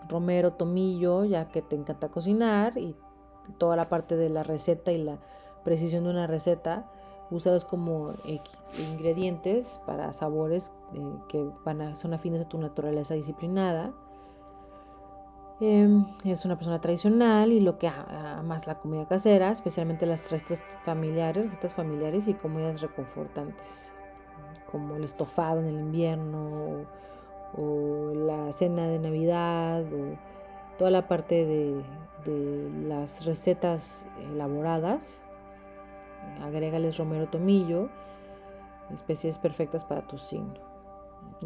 [0.08, 2.96] Romero, tomillo, ya que te encanta cocinar y
[3.58, 5.18] toda la parte de la receta y la
[5.64, 6.90] precisión de una receta,
[7.30, 8.12] úsalos como
[8.90, 13.92] ingredientes para sabores eh, que van a, son afines a tu naturaleza disciplinada.
[15.60, 17.90] Em, es una persona tradicional y lo que
[18.44, 23.92] más la comida casera, especialmente las recetas familiares, recetas familiares y comidas reconfortantes,
[24.70, 26.86] como el estofado en el invierno
[27.56, 30.16] o, la cena de Navidad o
[30.78, 31.82] toda la parte de,
[32.86, 35.22] las recetas elaboradas.
[36.42, 37.88] Agrégales romero tomillo,
[38.92, 40.54] especies perfectas para tu signo.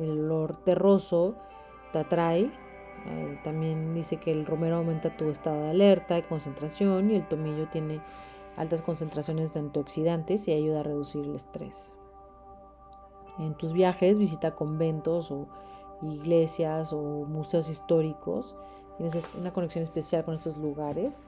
[0.00, 1.36] El olor terroso
[1.92, 2.50] te atrae
[3.06, 7.26] eh, también dice que el romero aumenta tu estado de alerta y concentración y el
[7.26, 8.00] tomillo tiene
[8.56, 11.94] altas concentraciones de antioxidantes y ayuda a reducir el estrés.
[13.38, 15.48] En tus viajes visita conventos o
[16.02, 18.54] iglesias o museos históricos.
[18.98, 21.24] Tienes una conexión especial con estos lugares,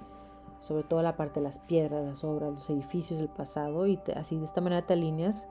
[0.60, 4.36] sobre todo la parte de las piedras, las obras, los edificios del pasado y así
[4.36, 5.48] de esta manera te alineas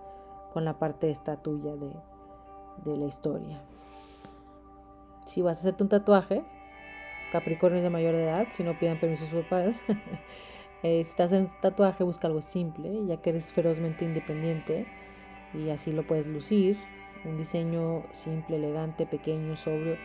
[0.54, 1.92] con la parte esta tuya de,
[2.86, 3.62] de la historia
[5.26, 6.44] si vas a hacerte un tatuaje,
[7.32, 9.84] Capricornio de mayor edad, si no pidan permiso a sus papás.
[10.86, 14.86] Eh, si estás en un tatuaje, busca algo simple, ya que eres ferozmente independiente
[15.54, 16.78] y así lo puedes lucir.
[17.24, 19.96] Un diseño simple, elegante, pequeño, sobrio,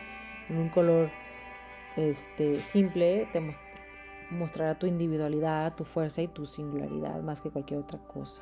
[0.47, 1.09] en un color
[1.97, 3.41] este, simple, te
[4.31, 8.41] mostrará tu individualidad, tu fuerza y tu singularidad más que cualquier otra cosa.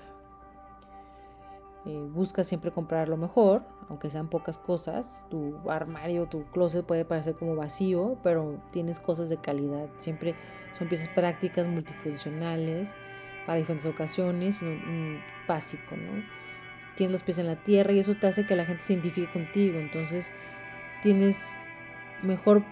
[1.88, 5.26] Eh, busca siempre comprar lo mejor, aunque sean pocas cosas.
[5.30, 9.88] Tu armario, tu closet puede parecer como vacío, pero tienes cosas de calidad.
[9.97, 10.36] Siempre
[10.78, 12.93] son piezas prácticas, multifuncionales,
[13.45, 14.62] para diferentes ocasiones,
[15.47, 16.23] básico, ¿no?
[16.97, 19.32] Tienes los pies en la tierra y eso te hace que la gente se identifique
[19.32, 19.80] contigo.
[19.80, 20.34] Entonces
[21.02, 21.56] tienes
[22.21, 22.63] mejor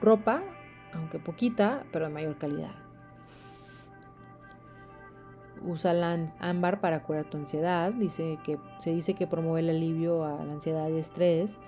[0.00, 0.40] ropa,
[0.92, 2.81] aunque poquita, pero de mayor calidad.
[5.66, 7.92] Usa la ámbar para curar tu ansiedad.
[7.92, 11.58] Dice que, se dice que promueve el alivio a la ansiedad y estrés,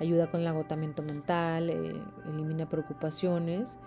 [0.00, 3.78] ayuda con el agotamiento mental, eh, elimina preocupaciones.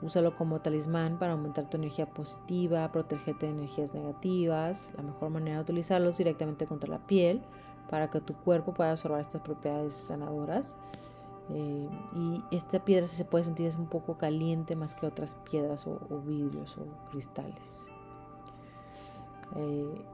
[0.00, 4.92] Úsalo como talismán para aumentar tu energía positiva, protegerte de energías negativas.
[4.96, 7.40] La mejor manera de utilizarlo es directamente contra la piel
[7.88, 10.76] para que tu cuerpo pueda absorber estas propiedades sanadoras.
[11.50, 15.86] Eh, y esta piedra se puede sentir es un poco caliente más que otras piedras
[15.86, 17.88] o vidrios o cristales.
[19.56, 20.04] Eh,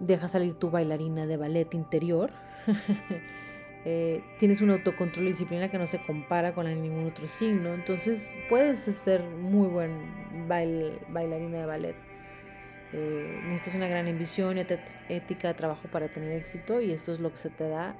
[0.00, 2.30] deja salir tu bailarina de ballet interior.
[3.86, 7.26] Eh, tienes un autocontrol y disciplina que no se compara con la de ningún otro
[7.26, 7.72] signo.
[7.72, 11.96] Entonces puedes ser muy buen bailarina de ballet.
[12.92, 14.58] Eh, necesitas una gran ambición
[15.08, 17.96] ética trabajo para tener éxito y esto es lo que se te da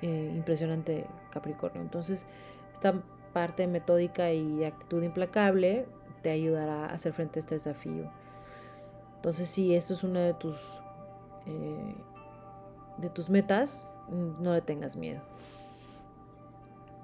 [0.00, 1.82] impresionante Capricornio.
[1.82, 2.26] Entonces
[2.72, 3.02] esta
[3.34, 5.84] parte metódica y actitud implacable
[6.22, 8.10] te ayudará a hacer frente a este desafío.
[9.24, 10.58] Entonces, si esto es una de tus,
[11.46, 11.94] eh,
[12.98, 15.22] de tus metas, no le tengas miedo.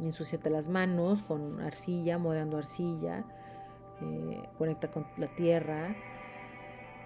[0.02, 3.24] Ensúciate las manos con arcilla, moderando arcilla,
[4.02, 5.96] eh, conecta con la tierra.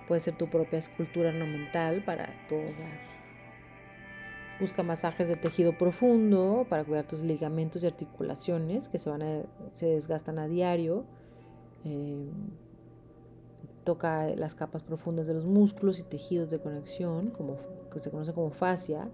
[0.09, 2.99] Puede ser tu propia escultura ornamental para hogar.
[4.59, 9.87] Busca masajes de tejido profundo para cuidar tus ligamentos y articulaciones que se, van se
[9.87, 11.05] desgastan a diario.
[11.85, 12.33] Eh,
[13.85, 17.57] toca las capas profundas de los músculos y tejidos de conexión, como,
[17.93, 19.09] que se conoce como fascia,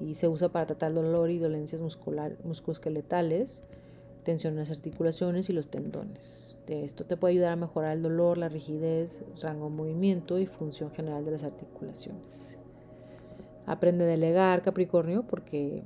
[0.00, 3.62] y se usa para tratar dolor y dolencias muscular, musculoesqueletales,
[4.24, 6.58] tensión en las articulaciones y los tendones.
[6.66, 10.90] esto te puede ayudar a mejorar el dolor, la rigidez, rango de movimiento y función
[10.90, 12.58] general de las articulaciones.
[13.66, 15.84] Aprende a delegar, Capricornio, porque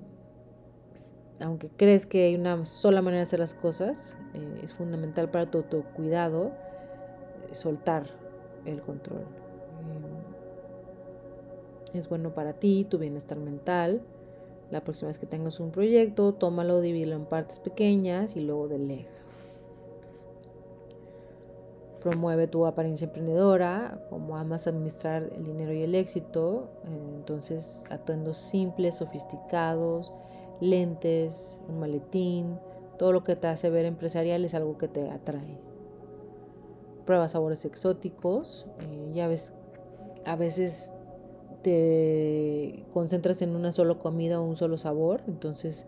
[1.41, 5.51] aunque crees que hay una sola manera de hacer las cosas, eh, es fundamental para
[5.51, 6.53] tu autocuidado
[7.53, 8.09] soltar
[8.65, 9.23] el control.
[11.93, 14.03] Eh, es bueno para ti, tu bienestar mental.
[14.71, 19.11] La próxima vez que tengas un proyecto, tómalo, divídelo en partes pequeñas y luego delega.
[22.01, 26.69] Promueve tu apariencia emprendedora, como amas administrar el dinero y el éxito.
[27.17, 30.13] Entonces, atuendos simples, sofisticados,
[30.61, 32.59] lentes, un maletín,
[32.99, 35.74] todo lo que te hace ver empresarial es algo que te atrae.
[37.05, 39.53] Prueba sabores exóticos, eh, ya ves,
[40.25, 40.93] a veces
[41.63, 45.87] te concentras en una sola comida o un solo sabor, entonces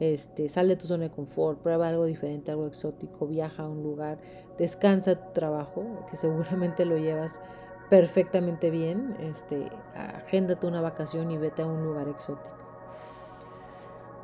[0.00, 3.82] este, sal de tu zona de confort, prueba algo diferente, algo exótico, viaja a un
[3.82, 4.18] lugar,
[4.56, 7.40] descansa tu trabajo, que seguramente lo llevas
[7.90, 12.56] perfectamente bien, este, agéndate una vacación y vete a un lugar exótico.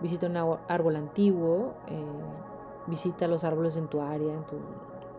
[0.01, 2.05] Visita un árbol antiguo, eh,
[2.87, 4.57] visita los árboles en tu área, en tu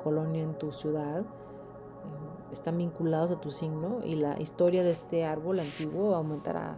[0.06, 1.22] colonia, en tu ciudad.
[1.22, 6.78] Eh, están vinculados a tu signo y la historia de este árbol antiguo aumentará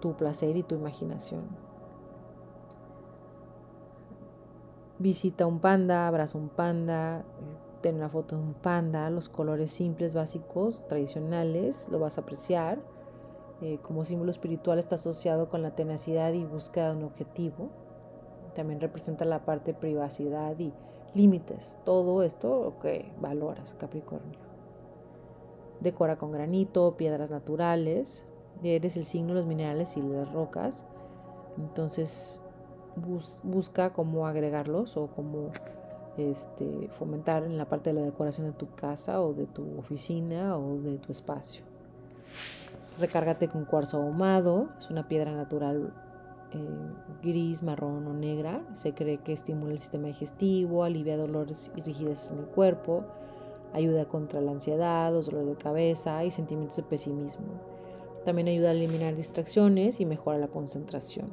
[0.00, 1.42] tu placer y tu imaginación.
[5.00, 7.24] Visita un panda, abraza un panda,
[7.80, 12.78] ten una foto de un panda, los colores simples, básicos, tradicionales, lo vas a apreciar.
[13.60, 17.70] Eh, como símbolo espiritual está asociado con la tenacidad y búsqueda de un objetivo.
[18.54, 20.72] También representa la parte privacidad y
[21.14, 21.78] límites.
[21.84, 24.38] Todo esto que valoras, Capricornio.
[25.80, 28.26] Decora con granito, piedras naturales.
[28.62, 30.84] Eres el signo de los minerales y las rocas.
[31.58, 32.40] Entonces
[33.42, 35.50] busca cómo agregarlos o cómo
[36.16, 40.56] este, fomentar en la parte de la decoración de tu casa o de tu oficina
[40.58, 41.64] o de tu espacio.
[43.00, 45.94] Recárgate con cuarzo ahumado, es una piedra natural
[46.54, 46.92] eh,
[47.22, 48.64] gris, marrón o negra.
[48.72, 53.04] Se cree que estimula el sistema digestivo, alivia dolores y rigideces en el cuerpo,
[53.72, 57.46] ayuda contra la ansiedad, los dolores de cabeza y sentimientos de pesimismo.
[58.24, 61.28] También ayuda a eliminar distracciones y mejora la concentración.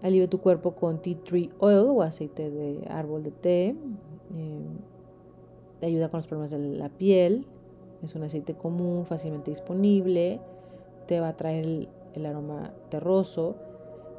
[0.00, 3.76] Alivia tu cuerpo con tea tree oil o aceite de árbol de té.
[4.36, 4.66] Eh,
[5.80, 7.46] te ayuda con los problemas de la piel.
[8.02, 10.40] Es un aceite común, fácilmente disponible.
[11.08, 13.56] Te va a traer el, aroma terroso.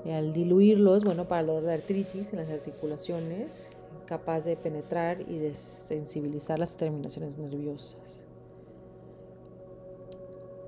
[0.06, 3.70] Al diluirlo es bueno para el dolor de artritis en las articulaciones,
[4.08, 8.26] capaz de penetrar y de sensibilizar las terminaciones nerviosas.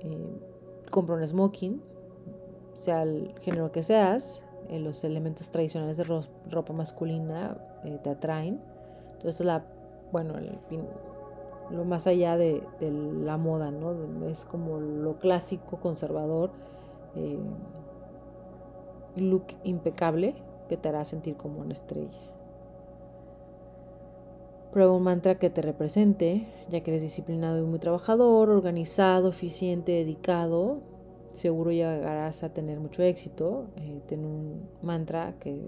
[0.00, 0.40] Eh,
[0.90, 1.82] compra un smoking,
[2.74, 8.60] sea el género que seas, eh, los elementos tradicionales de ropa masculina eh, te atraen.
[9.14, 9.64] Entonces, la,
[10.12, 10.34] bueno,
[11.70, 14.26] lo más allá de, la moda, ¿no?
[14.28, 16.50] Es como lo clásico, conservador,
[17.14, 17.38] eh,
[19.16, 20.34] look impecable
[20.68, 22.20] que te hará sentir como una estrella.
[24.72, 29.92] Prueba un mantra que te represente, ya que eres disciplinado y muy trabajador, organizado, eficiente,
[29.92, 30.80] dedicado
[31.32, 33.66] seguro llegarás a tener mucho éxito.
[33.76, 35.60] Eh, ten un mantra que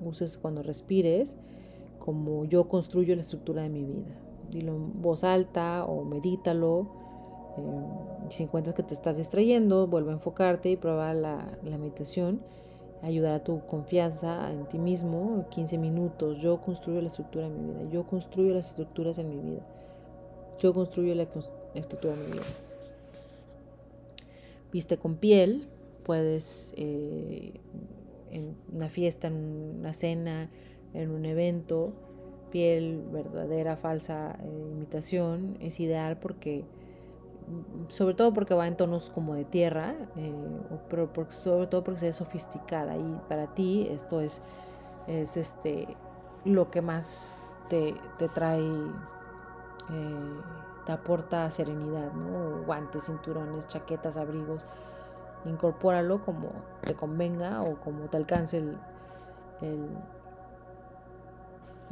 [0.00, 1.36] uses cuando respires,
[1.98, 4.21] como yo construyo la estructura de mi vida.
[4.52, 6.86] Dilo en voz alta o medítalo.
[7.58, 12.40] Eh, si encuentras que te estás distrayendo, vuelve a enfocarte y prueba la, la meditación.
[13.02, 15.46] Ayudar a tu confianza en ti mismo.
[15.50, 16.40] 15 minutos.
[16.40, 17.90] Yo construyo la estructura de mi vida.
[17.90, 19.66] Yo construyo las estructuras en mi vida.
[20.60, 21.26] Yo construyo la
[21.74, 22.42] estructura de mi vida
[24.72, 25.68] viste con piel,
[26.02, 27.52] puedes eh,
[28.30, 29.34] en una fiesta, en
[29.78, 30.50] una cena,
[30.94, 31.92] en un evento,
[32.52, 36.64] piel verdadera, falsa, eh, imitación, es ideal porque,
[37.88, 40.32] sobre todo porque va en tonos como de tierra, eh,
[40.88, 44.42] pero sobre todo porque se ve sofisticada y para ti esto es,
[45.08, 45.88] es este,
[46.44, 48.62] lo que más te, te trae
[50.84, 52.62] te aporta serenidad, ¿no?
[52.64, 54.64] Guantes, cinturones, chaquetas, abrigos.
[55.44, 58.78] Incorpóralo como te convenga o como te alcance el,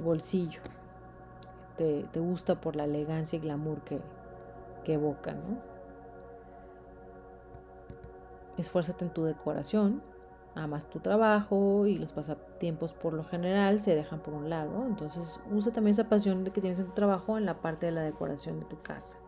[0.01, 0.61] bolsillo.
[1.77, 4.01] te, gusta por la elegancia y glamour que,
[4.85, 5.59] que evoca, ¿no?
[8.59, 10.03] Esfuérzate en tu decoración,
[10.55, 14.85] amas tu trabajo y los pasatiempos por lo general se dejan por un lado.
[14.87, 18.03] Entonces usa también esa pasión que tienes en tu trabajo en la parte de la
[18.03, 19.19] decoración de tu casa.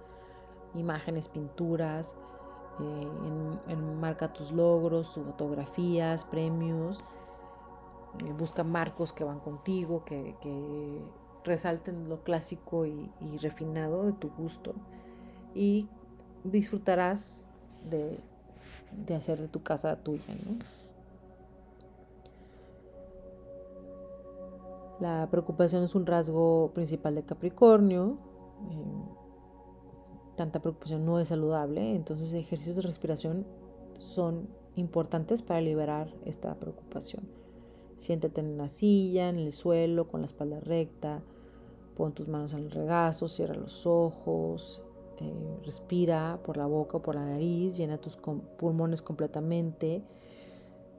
[0.74, 2.16] Imágenes, pinturas,
[2.80, 3.08] eh,
[3.68, 7.04] enmarca tus logros, tus fotografías, premios.
[8.20, 10.34] Eh, busca marcos que van contigo, que,
[11.44, 14.74] resalten lo clásico y, refinado de tu gusto.
[15.54, 15.88] Y
[16.44, 17.48] disfrutarás
[17.90, 18.20] de,
[19.14, 20.22] hacer de tu casa tuya.
[25.00, 28.18] La preocupación es un rasgo principal de Capricornio.
[28.70, 29.02] Eh,
[30.36, 33.46] tanta preocupación no es saludable, entonces ejercicios de respiración
[33.98, 37.41] son importantes para liberar esta preocupación.
[38.02, 41.22] Siéntate en la silla, en el suelo, con la espalda recta,
[41.96, 44.82] pon tus manos en el regazo, cierra los ojos,
[45.20, 50.02] eh, respira por la boca o por la nariz, llena tus pulmones completamente,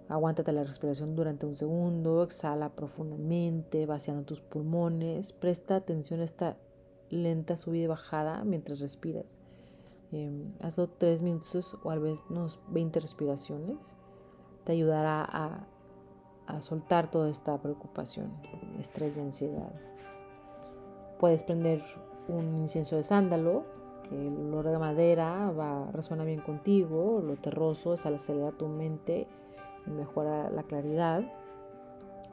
[0.07, 6.55] aguántate la respiración durante un segundo, exhala profundamente, vaciando tus pulmones, presta atención a esta
[7.09, 9.41] lenta subida y bajada mientras respiras.
[10.13, 10.31] Eh,
[10.61, 13.97] hazlo tres minutos o a veces unos 20 respiraciones.
[14.63, 15.67] Te ayudará a,
[16.47, 18.31] a soltar toda esta preocupación,
[18.79, 19.71] estrés y ansiedad.
[21.19, 21.81] Puedes prender
[22.27, 23.63] un incienso de sándalo,
[24.09, 28.67] que el olor de madera va, resuena bien contigo, lo terroso es al acelerar tu
[28.67, 29.27] mente
[29.87, 31.23] y mejora la claridad.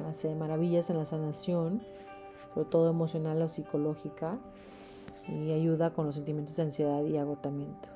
[0.09, 1.83] Hace maravillas en la sanación,
[2.55, 4.39] sobre todo emocional o psicológica
[5.29, 7.89] y ayuda con los sentimientos de ansiedad y agotamiento.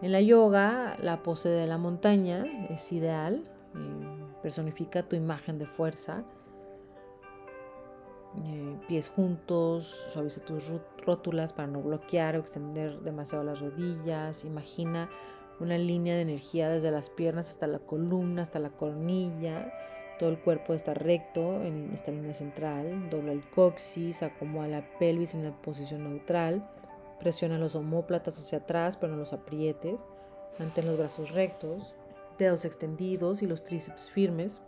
[0.00, 3.44] En la yoga, la pose de la montaña es ideal,
[3.74, 6.24] eh, personifica tu imagen de fuerza.
[8.44, 10.70] Eh, pies juntos, suaviza tus
[11.04, 14.44] rótulas para no bloquear o extender demasiado las rodillas.
[14.44, 15.08] Imagina
[15.60, 19.72] una línea de energía desde las piernas hasta la columna, hasta la coronilla
[20.18, 23.08] todo el cuerpo está recto en esta línea central.
[23.08, 26.68] Dobla el coxis, acomoda la pelvis en la posición neutral.
[27.20, 30.06] Presiona los omóplatas hacia atrás, pero no los aprietes.
[30.58, 31.94] Mantén los brazos rectos,
[32.38, 34.62] dedos extendidos y los tríceps firmes.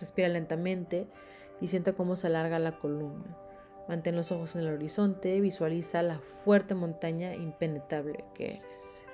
[0.00, 1.06] Respira lentamente
[1.60, 3.38] y sienta cómo se alarga la columna.
[3.88, 9.06] Mantén los ojos en el horizonte, visualiza la fuerte montaña impenetrable que eres.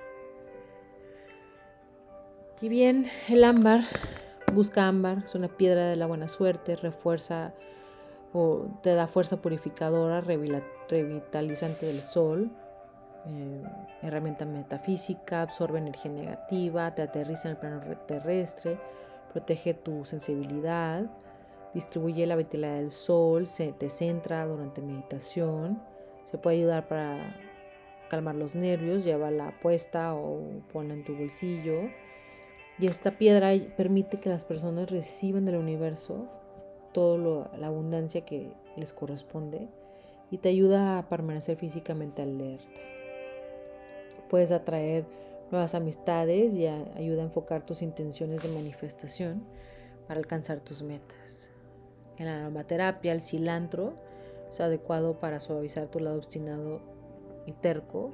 [2.61, 3.83] Y bien, el ámbar
[4.53, 7.53] Busca ámbar, es una piedra de la buena suerte, refuerza
[8.33, 12.51] o te da fuerza purificadora, revitalizante del sol,
[13.25, 13.63] eh,
[14.01, 18.77] herramienta metafísica, absorbe energía negativa, te aterriza en el plano terrestre,
[19.31, 21.05] protege tu sensibilidad,
[21.73, 25.81] distribuye la vitalidad del sol, se te centra durante meditación,
[26.23, 27.35] se puede ayudar para
[28.09, 30.41] calmar los nervios, llévala puesta o
[30.71, 31.89] ponla en tu bolsillo
[32.77, 36.27] y esta piedra permite que las personas reciban del universo
[36.93, 39.69] toda la abundancia que les corresponde
[40.29, 42.90] y te ayuda a permanecer físicamente alerta.
[44.31, 45.05] Puedes atraer
[45.51, 49.43] nuevas amistades y ayuda a enfocar tus intenciones de manifestación
[50.07, 51.51] para alcanzar tus metas.
[52.15, 53.93] En la aromaterapia, el cilantro
[54.49, 56.79] es adecuado para suavizar tu lado obstinado
[57.45, 58.13] y terco.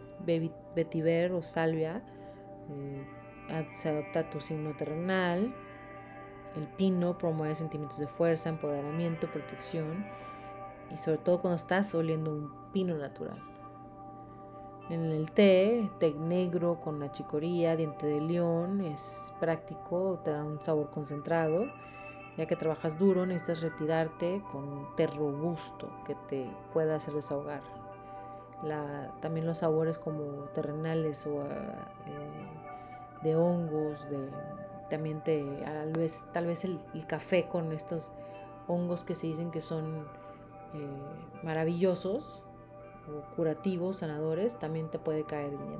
[0.76, 2.01] Vetiver o salvia
[2.72, 5.53] eh, se adopta tu signo terrenal.
[6.55, 10.03] El pino promueve sentimientos de fuerza, empoderamiento, protección
[10.91, 13.57] y sobre todo cuando estás oliendo un pino natural.
[14.90, 20.44] En el té, té negro con la chicoría, diente de león, es práctico, te da
[20.44, 21.66] un sabor concentrado.
[22.38, 27.64] Ya que trabajas duro, necesitas retirarte con té robusto que te pueda hacer desahogar.
[29.22, 31.48] también los sabores como terrenales o eh,
[33.24, 34.30] de hongos, de
[34.90, 38.14] también te, tal vez, tal vez el, café con estos
[38.68, 40.08] hongos que se dicen que son
[40.74, 42.44] eh, maravillosos
[43.36, 45.80] curativos, sanadores, también te puede caer bien.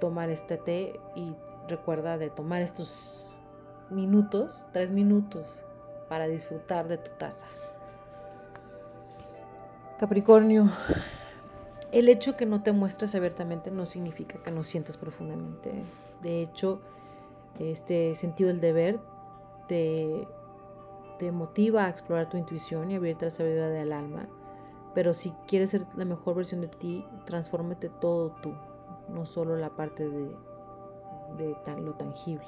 [0.00, 1.34] Tomar este té y
[1.68, 3.30] recuerda de tomar estos
[3.90, 5.64] minutos, tres minutos,
[6.08, 7.46] para disfrutar de tu taza.
[9.98, 10.70] Capricornio,
[11.92, 15.72] el hecho que no te muestres abiertamente no significa que no sientas profundamente.
[16.22, 16.80] De hecho,
[17.58, 18.98] este sentido del deber
[19.68, 20.26] te,
[21.18, 24.28] te motiva a explorar tu intuición y abrirte la sabiduría del alma.
[24.94, 28.54] Pero si quieres ser la mejor versión de ti, transfórmate todo tú,
[29.08, 30.36] no solo la parte de,
[31.36, 32.46] de lo tangible.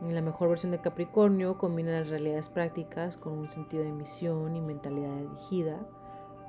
[0.00, 4.60] la mejor versión de Capricornio combina las realidades prácticas con un sentido de misión y
[4.60, 5.78] mentalidad dirigida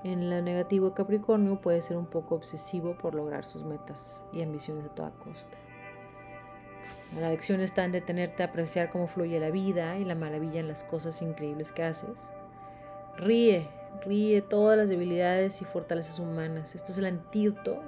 [0.03, 4.86] En la negativo Capricornio puede ser un poco obsesivo por lograr sus metas y ambiciones
[4.86, 5.57] a toda costa.
[7.20, 10.70] La lección está en detenerte a apreciar cómo fluye la vida y la maravilla en
[10.70, 12.32] las cosas increíbles que haces.
[13.18, 13.68] Ríe,
[14.03, 16.75] ríe todas las debilidades y fortalezas humanas.
[16.75, 17.79] Esto es el antídoto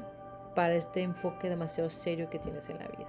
[0.55, 3.07] para este enfoque demasiado serio que tienes en la vida.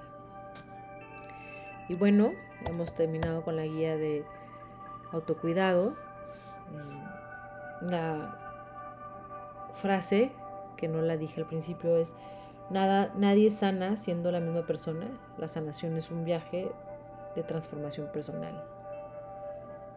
[1.88, 2.32] Y bueno,
[2.66, 4.24] hemos terminado con la guía de
[5.12, 5.94] autocuidado.
[6.70, 8.38] Mm, la
[9.74, 10.32] frase,
[10.76, 12.14] que no la dije al principio, es
[12.70, 15.06] Nada, nadie sana siendo la misma persona.
[15.36, 16.72] La sanación es un viaje
[17.36, 18.64] de transformación personal.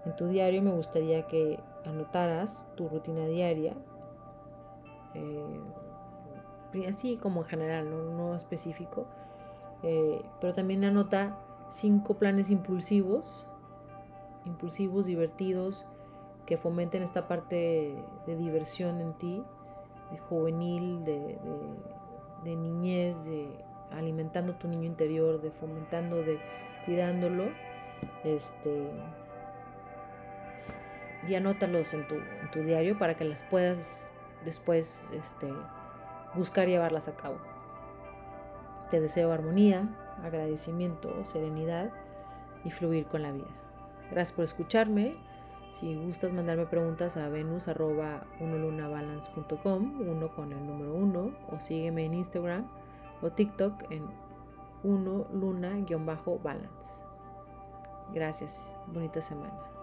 [0.08, 3.74] En tu diario me gustaría que anotaras tu rutina diaria,
[5.14, 5.62] eh,
[6.88, 9.06] así como en general, no, específico,
[9.84, 11.38] eh, pero también anota
[11.68, 13.50] cinco planes impulsivos,
[14.46, 15.86] impulsivos, divertidos,
[16.46, 17.94] que fomenten esta parte
[18.26, 19.44] de diversión en ti,
[20.12, 21.38] de juvenil, de
[22.46, 23.50] de niñez, de
[23.92, 26.40] alimentando tu niño interior, de fomentando, de
[26.86, 27.50] cuidándolo,
[28.24, 28.90] este,
[31.28, 34.12] y anótalos en tu, diario para que las puedas
[34.46, 35.52] después este,
[36.36, 37.38] buscar llevarlas a cabo.
[38.90, 39.90] Te deseo armonía,
[40.24, 41.92] agradecimiento, serenidad
[42.64, 43.48] y fluir con la vida.
[44.12, 45.16] Gracias por escucharme.
[45.72, 52.06] Si gustas mandarme preguntas a venus arroba unolunabalance.com, uno con el número uno, o sígueme
[52.06, 52.68] en Instagram
[53.22, 54.06] o TikTok en
[54.84, 57.06] uno luna-balance.
[58.14, 59.77] Gracias, bonita semana.